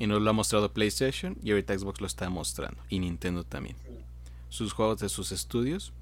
[0.00, 2.82] Y nos lo ha mostrado PlayStation y ahorita Xbox lo está mostrando.
[2.88, 3.76] Y Nintendo también.
[4.48, 5.92] Sus juegos de sus estudios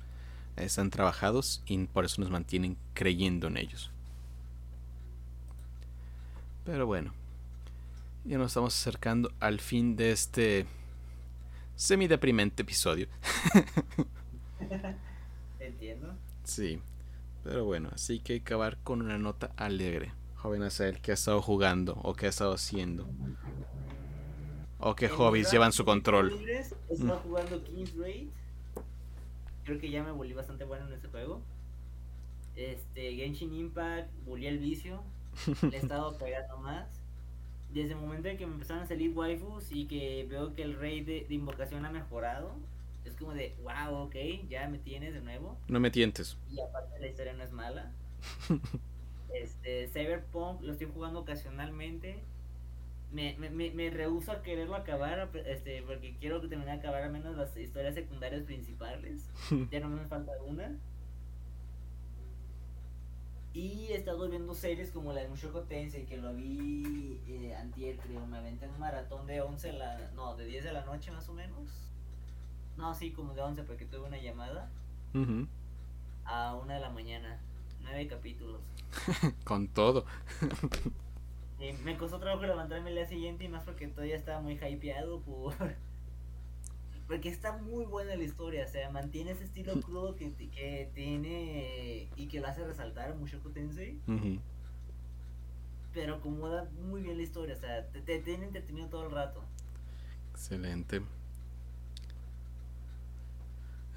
[0.57, 3.91] están trabajados y por eso nos mantienen creyendo en ellos.
[6.64, 7.12] Pero bueno,
[8.24, 10.66] ya nos estamos acercando al fin de este
[11.74, 13.08] semi-deprimente episodio.
[15.58, 16.14] Entiendo.
[16.44, 16.80] Sí,
[17.42, 20.12] pero bueno, así que hay que acabar con una nota alegre.
[20.36, 23.08] Joven Azael, ¿qué ha estado jugando o qué ha estado haciendo?
[24.78, 26.32] ¿O qué hobbies llevan su control?
[26.88, 27.22] Estaba mm.
[27.22, 28.28] jugando King's Raid.
[29.64, 31.40] Creo que ya me volví bastante bueno en ese juego.
[32.54, 35.02] Este, Genshin Impact, volví el vicio
[35.62, 36.88] le he estado pegando más.
[37.72, 40.78] Desde el momento en que me empezaron a salir waifus y que veo que el
[40.78, 42.54] rey de, invocación ha mejorado,
[43.04, 44.14] es como de, wow, ok,
[44.48, 45.58] ya me tienes de nuevo.
[45.68, 46.36] No me tientes.
[46.50, 47.90] Y aparte la historia no es mala.
[49.34, 52.22] este, Cyberpunk lo estoy jugando ocasionalmente.
[53.10, 57.12] me, me, me, rehuso a quererlo acabar, este, porque quiero que termine de acabar al
[57.12, 59.30] menos las historias secundarias principales.
[59.70, 60.76] ya no me falta una.
[63.55, 67.98] Y he estado viendo series como la de Mushoku Tensei, que lo vi eh, antier,
[67.98, 68.24] creo.
[68.26, 70.11] Me aventé un maratón de 11 la...
[70.14, 71.68] No, de 10 de la noche más o menos.
[72.78, 74.70] No, sí, como de 11 porque tuve una llamada.
[76.24, 77.38] A una de la mañana.
[77.82, 78.62] Nueve capítulos.
[79.44, 80.07] Con todo.
[81.84, 85.55] me costó trabajo levantarme el día siguiente y más porque todavía estaba muy hypeado por...
[87.12, 92.08] Porque está muy buena la historia, o sea, mantiene ese estilo crudo que, que tiene
[92.16, 94.00] y que lo hace resaltar mucho Tensei.
[95.92, 99.44] Pero acomoda muy bien la historia, o sea, te, te tiene entretenido todo el rato.
[100.30, 101.02] Excelente.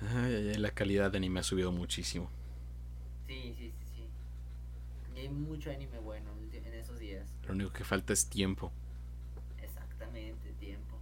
[0.02, 2.30] Ay, ay, ay, la calidad de anime ha subido muchísimo.
[3.28, 4.10] Sí, sí, sí, sí.
[5.16, 7.30] Y hay mucho anime bueno en esos días.
[7.48, 8.74] Lo único que falta es tiempo.
[9.62, 11.00] Exactamente, tiempo.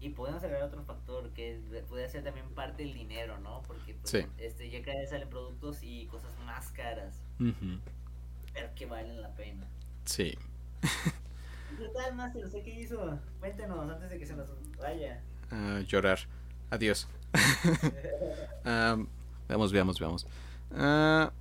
[0.00, 3.62] Y podemos agregar otro factor que puede ser también parte del dinero, ¿no?
[3.66, 7.20] Porque pues, este, ya cada vez salen productos y cosas más caras.
[7.38, 9.66] Pero que valen la pena.
[10.04, 10.38] Sí.
[10.80, 12.48] ¿Qué tal, Master?
[12.48, 13.18] ¿Sé qué hizo?
[13.40, 15.20] Cuéntenos antes de que se nos vaya.
[15.50, 16.20] Uh, llorar.
[16.70, 17.08] Adiós.
[19.48, 20.26] veamos, veamos, veamos.
[20.74, 21.32] Ah,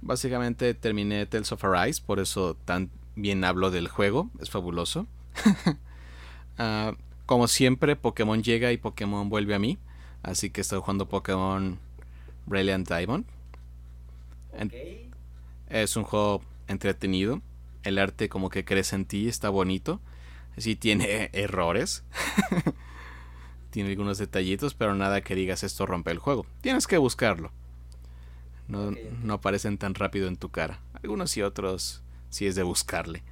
[0.00, 5.06] básicamente terminé Tales of Arise, por eso tan bien hablo del juego, es fabuloso.
[6.58, 6.92] Ah,
[7.32, 9.78] como siempre, Pokémon llega y Pokémon vuelve a mí,
[10.22, 11.78] así que estoy jugando Pokémon
[12.44, 13.24] Brilliant Diamond.
[15.70, 17.40] Es un juego entretenido,
[17.84, 19.98] el arte como que crece en ti, está bonito.
[20.58, 22.04] Sí tiene errores.
[23.70, 26.44] tiene algunos detallitos, pero nada que digas esto rompe el juego.
[26.60, 27.50] Tienes que buscarlo.
[28.68, 28.90] No,
[29.22, 30.80] no aparecen tan rápido en tu cara.
[31.02, 33.22] Algunos y otros sí es de buscarle.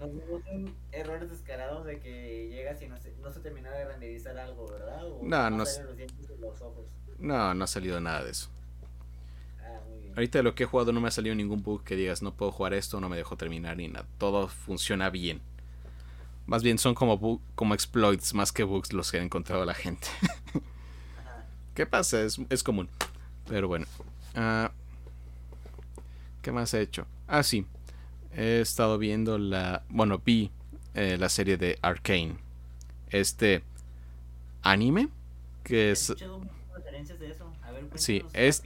[0.00, 4.38] No son errores descarados de que llegas y no se, no se termina de renderizar
[4.38, 5.02] algo, ¿verdad?
[5.22, 5.64] no, no,
[7.18, 8.48] no, no ha salido nada de eso.
[9.60, 9.80] Ah,
[10.16, 12.34] Ahorita de lo que he jugado no me ha salido ningún bug que digas no
[12.34, 14.06] puedo jugar esto, no me dejo terminar ni nada.
[14.18, 15.40] Todo funciona bien.
[16.46, 20.08] Más bien son como, como exploits más que bugs los que ha encontrado la gente.
[21.74, 22.22] ¿Qué pasa?
[22.22, 22.88] Es, común.
[23.48, 23.86] Pero bueno.
[24.34, 24.72] Ah,
[26.42, 27.06] ¿Qué más he hecho?
[27.28, 27.66] Ah, sí.
[28.36, 29.82] He estado viendo la...
[29.88, 30.50] Bueno, vi
[30.94, 32.36] eh, la serie de Arcane.
[33.10, 33.62] Este
[34.62, 35.08] anime
[35.64, 36.14] que es...
[37.94, 38.62] sí, es...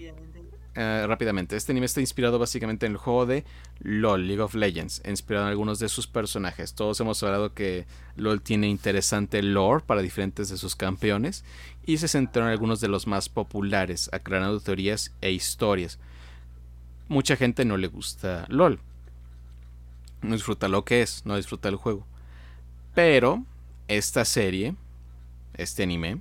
[0.77, 1.57] Eh, rápidamente.
[1.57, 3.45] Este anime está inspirado básicamente en el juego de
[3.79, 6.75] LOL, League of Legends, inspirado en algunos de sus personajes.
[6.75, 7.87] Todos hemos hablado que
[8.17, 11.45] LOL tiene interesante lore para diferentes de sus campeones
[11.87, 16.01] y se centró en algunos de los más populares, aclarando teorías e historias.
[17.07, 18.81] Mucha gente no le gusta LOL.
[20.25, 22.07] No disfruta lo que es, no disfruta el juego.
[22.95, 23.45] Pero
[23.89, 24.75] esta serie,
[25.55, 26.20] este anime,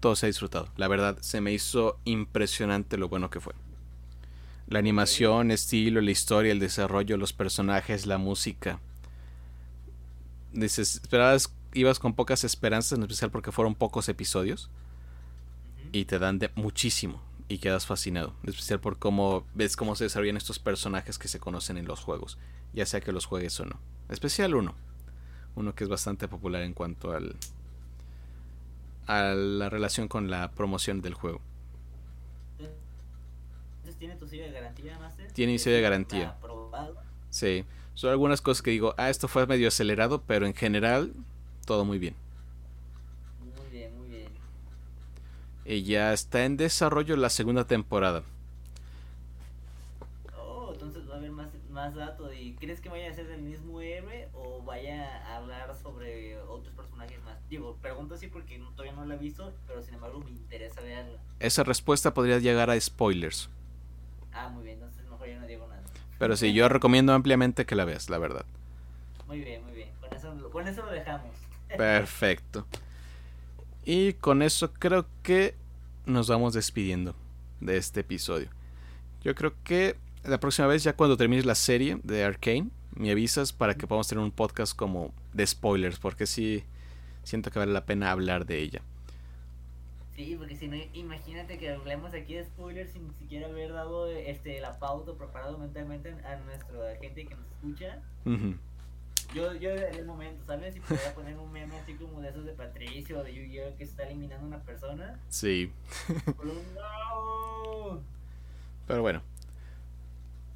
[0.00, 0.68] todo se ha disfrutado.
[0.76, 3.54] La verdad, se me hizo impresionante lo bueno que fue.
[4.66, 8.80] La animación, estilo, la historia, el desarrollo, los personajes, la música.
[10.52, 14.68] Desesperabas, ibas con pocas esperanzas, en especial porque fueron pocos episodios.
[15.92, 17.22] Y te dan de muchísimo.
[17.52, 18.32] Y quedas fascinado.
[18.44, 22.00] En especial por cómo ves cómo se desarrollan estos personajes que se conocen en los
[22.00, 22.38] juegos.
[22.72, 23.78] Ya sea que los juegues o no.
[24.08, 24.74] especial uno.
[25.54, 27.36] Uno que es bastante popular en cuanto al,
[29.06, 31.42] a la relación con la promoción del juego.
[33.98, 35.30] ¿Tiene tu sello de garantía, Master?
[35.32, 36.38] Tiene mi sello de garantía.
[37.28, 41.12] Sí, son algunas cosas que digo, ah, esto fue medio acelerado, pero en general,
[41.66, 42.14] todo muy bien.
[43.40, 44.28] Muy bien, muy bien.
[45.64, 48.22] Y ya está en desarrollo la segunda temporada.
[50.36, 52.32] Oh, entonces va a haber más, más datos.
[52.36, 56.74] ¿Y crees que vaya a ser del mismo héroe o vaya a hablar sobre otros
[56.74, 57.36] personajes más?
[57.48, 61.18] Digo, pregunto así porque todavía no la he visto, pero sin embargo me interesa verla.
[61.38, 63.48] Esa respuesta podría llegar a spoilers.
[64.32, 65.82] Ah, muy bien, entonces mejor ya no digo nada.
[66.18, 68.44] Pero sí, yo recomiendo ampliamente que la veas, la verdad.
[69.26, 69.88] Muy bien, muy bien.
[70.00, 71.30] Con eso, con eso lo dejamos.
[71.76, 72.66] Perfecto.
[73.84, 75.54] Y con eso creo que
[76.06, 77.14] nos vamos despidiendo
[77.60, 78.48] de este episodio.
[79.22, 83.52] Yo creo que la próxima vez, ya cuando termines la serie de Arkane, me avisas
[83.52, 86.64] para que podamos tener un podcast como de spoilers, porque sí
[87.24, 88.82] siento que vale la pena hablar de ella.
[90.14, 94.60] Sí, porque si no, imagínate que hablemos aquí de spoilers sin siquiera haber dado este
[94.60, 98.02] la pauta preparado mentalmente a nuestra gente que nos escucha.
[99.34, 100.74] Yo, yo en el momento, ¿sabes?
[100.74, 103.76] Si podría poner un meme así como de esos de Patricio o de Yu-Gi-Oh!
[103.76, 105.18] que está eliminando a una persona.
[105.28, 105.72] Sí.
[108.86, 109.22] Pero bueno.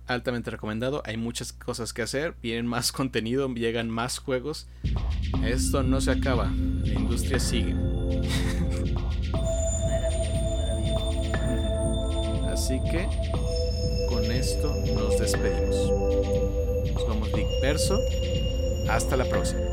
[0.06, 1.02] altamente recomendado.
[1.04, 4.66] Hay muchas cosas que hacer, vienen más contenido, llegan más juegos.
[5.44, 7.74] Esto no se acaba, la industria sigue.
[12.50, 13.08] Así que
[14.08, 16.92] con esto nos despedimos.
[16.94, 18.00] Nos vamos disperso.
[18.88, 19.65] Hasta la próxima.